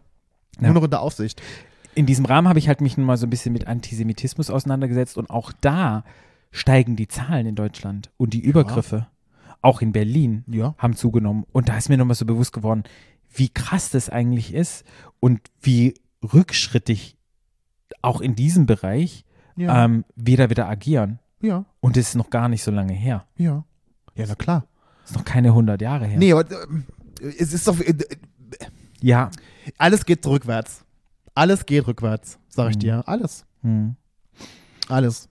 [0.60, 0.66] Ja.
[0.68, 1.40] nur noch unter Aufsicht.
[1.94, 5.18] In diesem Rahmen habe ich halt mich nun mal so ein bisschen mit Antisemitismus auseinandergesetzt
[5.18, 6.04] und auch da
[6.50, 9.06] steigen die Zahlen in Deutschland und die Übergriffe,
[9.62, 10.74] auch in Berlin, Ja.
[10.78, 11.44] haben zugenommen.
[11.52, 12.84] Und da ist mir nochmal so bewusst geworden,
[13.34, 14.84] wie krass das eigentlich ist
[15.20, 17.16] und wie rückschrittig
[18.02, 19.24] auch in diesem Bereich
[19.56, 19.84] Ja.
[19.84, 21.18] ähm, wir da wieder agieren.
[21.40, 21.64] ja.
[21.80, 23.26] Und das ist noch gar nicht so lange her.
[23.36, 23.64] Ja.
[24.14, 24.66] Ja, na klar.
[25.02, 26.18] Das ist noch keine 100 Jahre her.
[26.18, 26.84] Nee, aber ähm,
[27.20, 27.78] es ist doch.
[27.80, 27.94] Äh,
[29.00, 29.30] Ja.
[29.78, 30.84] alles geht rückwärts.
[31.34, 32.80] Alles geht rückwärts, sag ich Mhm.
[32.80, 33.08] dir.
[33.08, 33.46] Alles.
[33.62, 33.96] Hm.
[34.88, 35.28] Alles.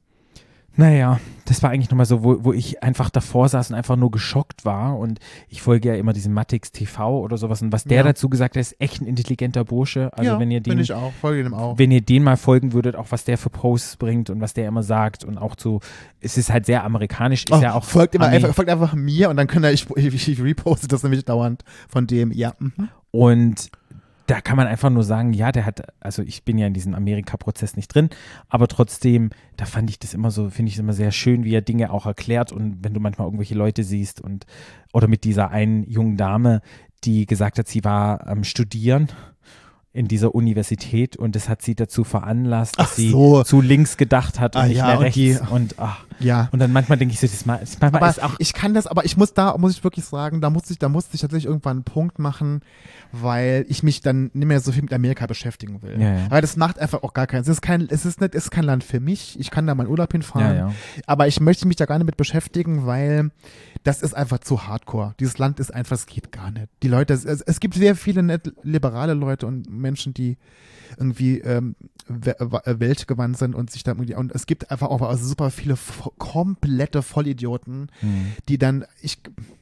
[0.78, 4.10] Naja, das war eigentlich nochmal so, wo, wo ich einfach davor saß und einfach nur
[4.10, 4.98] geschockt war.
[4.98, 7.62] Und ich folge ja immer diesem Matix TV oder sowas.
[7.62, 8.04] Und was der Ja.
[8.04, 10.12] dazu gesagt hat, ist echt ein intelligenter Bursche.
[10.14, 11.12] Also ja, wenn ihr bin den, ich auch.
[11.12, 11.78] Folge dem auch.
[11.78, 14.66] wenn ihr den mal folgen würdet, auch was der für Posts bringt und was der
[14.70, 15.82] immer sagt und auch so,
[16.22, 19.30] es ist halt sehr amerikanisch, ist Oh, ja auch folgt, immer einfach, folgt einfach mir
[19.30, 22.32] und dann könnt ihr, ich, ich, ich reposte das nämlich dauernd von dem.
[22.32, 22.54] Ja.
[22.60, 22.88] Mhm.
[23.12, 23.70] Und
[24.32, 26.96] da kann man einfach nur sagen, ja, der hat, also ich bin ja in diesem
[26.96, 28.10] Amerika-Prozess nicht drin,
[28.48, 31.54] aber trotzdem, da fand ich das immer so, finde ich es immer sehr schön, wie
[31.54, 32.54] er Dinge auch erklärt.
[32.54, 34.46] Und wenn du manchmal irgendwelche Leute siehst und,
[34.94, 36.62] oder mit dieser einen jungen Dame,
[37.04, 39.10] die gesagt hat, sie war am Studieren
[39.92, 43.44] in dieser Universität und das hat sie dazu veranlasst, dass Ach sie so.
[43.44, 45.16] zu links gedacht hat und Ah, nicht ja, mehr und rechts.
[45.18, 46.50] Die- und ach, Ja.
[46.52, 48.88] und dann manchmal denke ich so, das, das manchmal Aber ist auch ich kann das,
[48.88, 51.46] aber ich muss da, muss ich wirklich sagen, da muss ich, da musste ich tatsächlich
[51.46, 52.62] irgendwann einen Punkt machen,
[53.12, 56.00] weil ich mich dann nicht mehr so viel mit Amerika beschäftigen will.
[56.00, 56.32] Ja, ja.
[56.32, 57.52] Weil das macht einfach auch gar keinen Sinn.
[57.52, 59.40] Es ist kein, es ist nicht, es ist kein Land für mich.
[59.40, 60.56] Ich kann da meinen Urlaub hinfahren.
[60.56, 60.74] Ja, ja.
[61.08, 63.32] Aber ich möchte mich da gar nicht mit beschäftigen, weil
[63.84, 65.16] das ist einfach zu hardcore.
[65.20, 66.68] Dieses Land ist einfach, es geht gar nicht.
[66.84, 70.38] Die Leute, es, es gibt sehr viele nett liberale Leute und Menschen, die
[70.98, 71.76] irgendwie ähm,
[72.08, 75.50] we- we- weltgewandt sind und sich da irgendwie, und es gibt einfach auch also super
[75.52, 75.76] viele
[76.18, 78.32] komplette Vollidioten, Hm.
[78.50, 79.20] die dann, ich,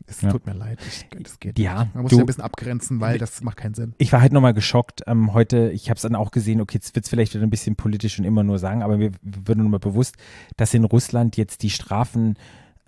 [0.07, 0.31] es Ja.
[0.31, 1.95] tut mir leid, ich, das geht Ja, nicht.
[1.95, 3.93] Man muss du- sich ein bisschen abgrenzen, weil das macht keinen Sinn.
[3.97, 5.03] ich war halt nochmal geschockt.
[5.07, 7.49] Ähm, heute, ich habe es dann auch gesehen, okay, jetzt wird es vielleicht wieder ein
[7.49, 10.15] bisschen politisch und immer nur sagen, aber mir wird nur mal bewusst,
[10.57, 12.35] dass in Russland jetzt die Strafen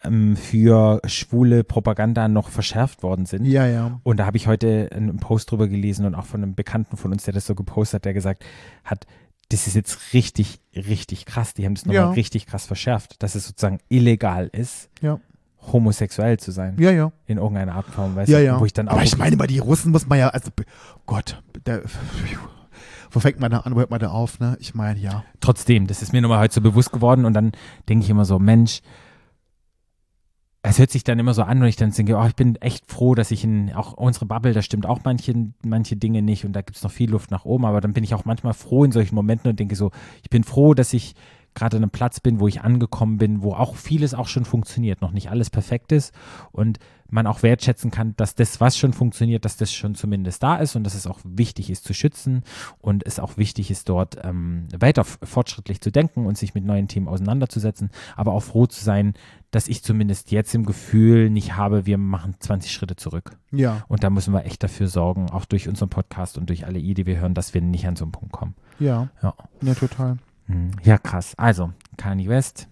[0.04, 3.46] ähm, für schwule Propaganda noch verschärft worden sind.
[3.46, 4.00] Ja, ja.
[4.04, 7.12] Und da habe ich heute einen Post drüber gelesen und auch von einem Bekannten von
[7.12, 8.44] uns, der das so gepostet hat, der gesagt
[8.84, 9.06] hat,
[9.50, 11.54] das ist jetzt richtig, richtig krass.
[11.54, 12.10] Die haben das nochmal Ja.
[12.12, 15.20] richtig krass verschärft, dass es sozusagen illegal ist, Ja.
[15.72, 16.76] homosexuell zu sein.
[16.80, 17.12] Ja, ja.
[17.28, 18.46] In irgendeiner Art und Form, weißt Ja, du?
[18.46, 18.60] ja.
[18.60, 20.50] Wo ich dann auch Aber ich meine, bei die Russen muss man ja, also
[21.06, 21.84] Gott, der,
[23.12, 24.56] wo fängt man da an, wo hört man da auf, ne?
[24.60, 25.24] Ich meine, ja.
[25.42, 27.52] trotzdem, das ist mir nochmal heute so bewusst geworden und dann
[27.90, 28.82] denke ich immer so, Mensch,
[30.64, 32.86] es hört sich dann immer so an und ich dann denke, oh, ich bin echt
[32.90, 35.34] froh, dass ich in, auch unsere Bubble, da stimmt auch manche,
[35.66, 38.04] manche Dinge nicht und da gibt es noch viel Luft nach oben, aber dann bin
[38.04, 39.92] ich auch manchmal froh in solchen Momenten und denke so,
[40.22, 41.16] ich bin froh, dass ich
[41.54, 45.02] gerade an einem Platz bin, wo ich angekommen bin, wo auch vieles auch schon funktioniert,
[45.02, 46.14] noch nicht alles perfekt ist
[46.52, 46.80] und
[47.12, 50.76] man auch wertschätzen kann, dass das, was schon funktioniert, dass das schon zumindest da ist
[50.76, 52.44] und dass es auch wichtig ist zu schützen
[52.80, 56.88] und es auch wichtig ist, dort ähm, weiter fortschrittlich zu denken und sich mit neuen
[56.88, 59.14] Themen auseinanderzusetzen, aber auch froh zu sein,
[59.52, 63.38] dass ich zumindest jetzt im Gefühl nicht habe, wir machen 20 Schritte zurück.
[63.52, 66.80] Ja, Und da müssen wir echt dafür sorgen, auch durch unseren Podcast und durch alle
[66.80, 68.56] I, die wir hören, dass wir nicht an so einen Punkt kommen.
[68.80, 70.18] ja, Ja, ja, total.
[70.52, 70.72] Hm.
[70.84, 71.34] ja krass.
[71.38, 72.68] Also, Kanye West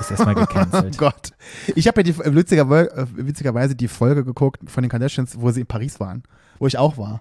[0.00, 0.98] ist erstmal Oh gecancelt.
[0.98, 1.30] Gott.
[1.74, 5.50] Ich habe ja die, äh, witziger, äh, witzigerweise die Folge geguckt von den Kardashians, wo
[5.50, 6.22] sie in Paris waren,
[6.58, 7.20] wo ich auch war.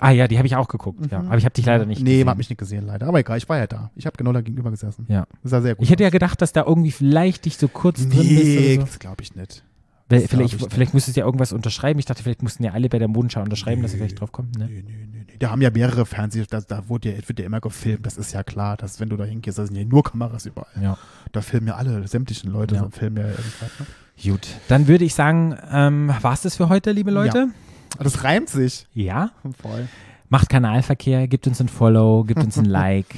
[0.00, 1.20] ah ja, die habe ich auch geguckt, ja.
[1.20, 2.04] aber ich habe dich leider nicht Mhm.
[2.04, 2.24] Nee, gesehen.
[2.26, 3.06] man hat mich nicht gesehen, leider.
[3.06, 3.90] Aber egal, ich war ja da.
[3.94, 5.06] Ich habe genau da gegenüber gesessen.
[5.08, 5.26] Ja.
[5.42, 8.00] Das sah sehr gut Ich hätte ja gedacht, dass da irgendwie vielleicht dich so kurz
[8.08, 8.80] drin Nee, bist oder so.
[8.82, 9.62] das glaube ich nicht.
[10.08, 11.98] Weil Vielleicht, vielleicht musstest du ja irgendwas unterschreiben.
[11.98, 14.50] Ich dachte, vielleicht mussten ja alle bei der Modenschau unterschreiben, dass sie vielleicht drauf kommen.
[14.58, 14.66] Ne?
[14.68, 15.36] Nee, nee.
[15.38, 18.06] Da haben ja mehrere Fernseh, da, da wurde ja, wird ja immer gefilmt.
[18.06, 20.68] Das ist ja klar, dass wenn du da hingehst, da sind ja nur Kameras überall.
[20.80, 20.96] Ja.
[21.32, 22.88] Da filmen ja alle, sämtlichen Leute, Ja.
[22.90, 23.70] filmen ja irgendwas.
[23.80, 24.30] Ne?
[24.30, 24.46] Gut.
[24.68, 27.48] Dann würde ich sagen, ähm, war es das für heute, liebe Leute?
[27.94, 28.86] Aber Das reimt sich.
[28.92, 29.30] Ja.
[29.60, 29.88] Voll.
[30.28, 33.14] Macht Kanalverkehr, gibt uns ein Follow, gibt uns ein Like,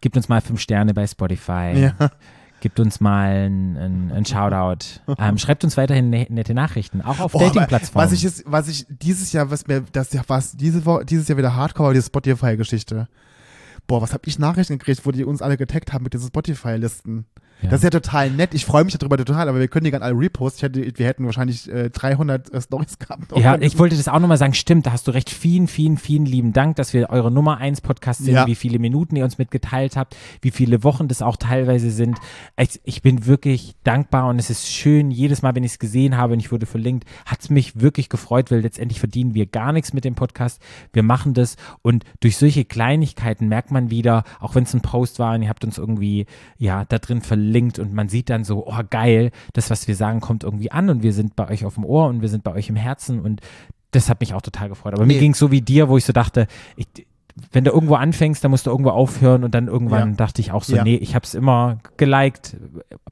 [0.00, 1.72] gibt uns mal fünf Sterne bei Spotify.
[1.98, 2.10] Ja.
[2.60, 5.00] Gibt uns mal ein, ein, Shoutout.
[5.18, 8.04] Ähm, schreibt uns weiterhin ne nette Nachrichten, auch auf Oh, Dating-Plattformen.
[8.04, 11.38] Was ich, jetzt, was ich dieses Jahr, was mir, das ja was, diese dieses Jahr
[11.38, 13.08] wieder Hardcore, war die Spotify-Geschichte.
[13.86, 17.26] Boah, was habe ich Nachrichten gekriegt, wo die uns alle getaggt haben mit diesen Spotify-Listen.
[17.62, 17.68] Ja.
[17.70, 18.54] Das ist ja total nett.
[18.54, 20.58] Ich freue mich darüber total, aber wir können die gerne alle reposten.
[20.58, 23.36] Ich hätte, wir hätten wahrscheinlich äh, 300 äh, Stories gehabt.
[23.36, 24.54] Ja, ich wollte das auch nochmal sagen.
[24.54, 25.28] Stimmt, da hast du recht.
[25.30, 28.46] Vielen, vielen, vielen lieben Dank, dass wir eure Nummer 1 Podcast sind, Ja.
[28.46, 32.18] wie viele Minuten ihr uns mitgeteilt habt, wie viele Wochen das auch teilweise sind.
[32.58, 36.16] Ich, ich bin wirklich dankbar und es ist schön, jedes Mal, wenn ich es gesehen
[36.16, 39.72] habe und ich wurde verlinkt, hat es mich wirklich gefreut, weil letztendlich verdienen wir gar
[39.72, 40.60] nichts mit dem Podcast.
[40.92, 45.18] Wir machen das und durch solche Kleinigkeiten merkt man wieder, auch wenn es ein Post
[45.18, 48.44] war und ihr habt uns irgendwie, ja, da drin verlinkt, gelingt und man sieht dann
[48.44, 51.64] so, oh geil, das, was wir sagen, kommt irgendwie an und wir sind bei euch
[51.64, 53.40] auf dem Ohr und wir sind bei euch im Herzen und
[53.90, 54.94] das hat mich auch total gefreut.
[54.94, 55.18] Aber mir Nee.
[55.20, 56.46] ging es so wie dir, wo ich so dachte,
[56.76, 56.86] ich,
[57.52, 60.14] wenn du irgendwo anfängst, dann musst du irgendwo aufhören und dann irgendwann Ja.
[60.16, 60.84] dachte ich auch so, Ja.
[60.84, 62.56] nee, ich habe es immer geliked,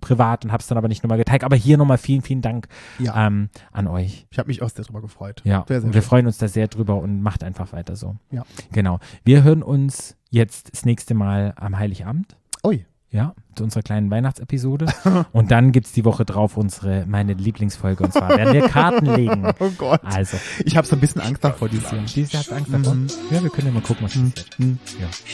[0.01, 1.43] privat und habe es dann aber nicht nochmal geteilt.
[1.43, 2.68] Aber hier nochmal vielen, vielen Dank
[3.01, 3.26] Ja.
[3.26, 4.26] ähm, an euch.
[4.30, 5.41] Ich habe mich auch sehr drüber gefreut.
[5.45, 6.09] Ja, Sehr, sehr wir schön.
[6.09, 8.14] freuen uns da sehr drüber und macht einfach weiter so.
[8.30, 8.45] Ja.
[8.70, 8.99] Genau.
[9.24, 12.36] Wir hören uns jetzt das nächste Mal am Heiligabend.
[12.64, 12.84] Ui.
[13.11, 14.87] Ja, zu unserer kleinen Weihnachtsepisode.
[15.33, 18.05] Und dann gibt es die Woche drauf unsere, meine Lieblingsfolge.
[18.05, 19.47] Und zwar werden wir Karten legen.
[19.61, 20.01] Oh Gott.
[20.05, 20.37] Also.
[20.65, 21.95] Ich habe so ein bisschen Angst davor die Jahr.
[22.15, 22.95] Die Jahr hat Angst davor.
[22.95, 23.09] Mhm.
[23.31, 24.33] Ja, wir können ja mal gucken, was mhm.
[24.59, 24.79] mhm.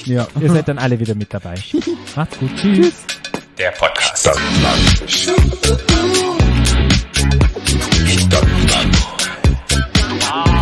[0.07, 0.14] Ja.
[0.14, 0.27] ja.
[0.41, 1.57] Ihr seid dann alle wieder mit dabei.
[2.16, 2.51] Macht's gut.
[2.57, 3.05] Tschüss.
[3.59, 4.22] Der Podcast.
[4.22, 5.35] Stadtland.
[10.31, 10.55] Ah.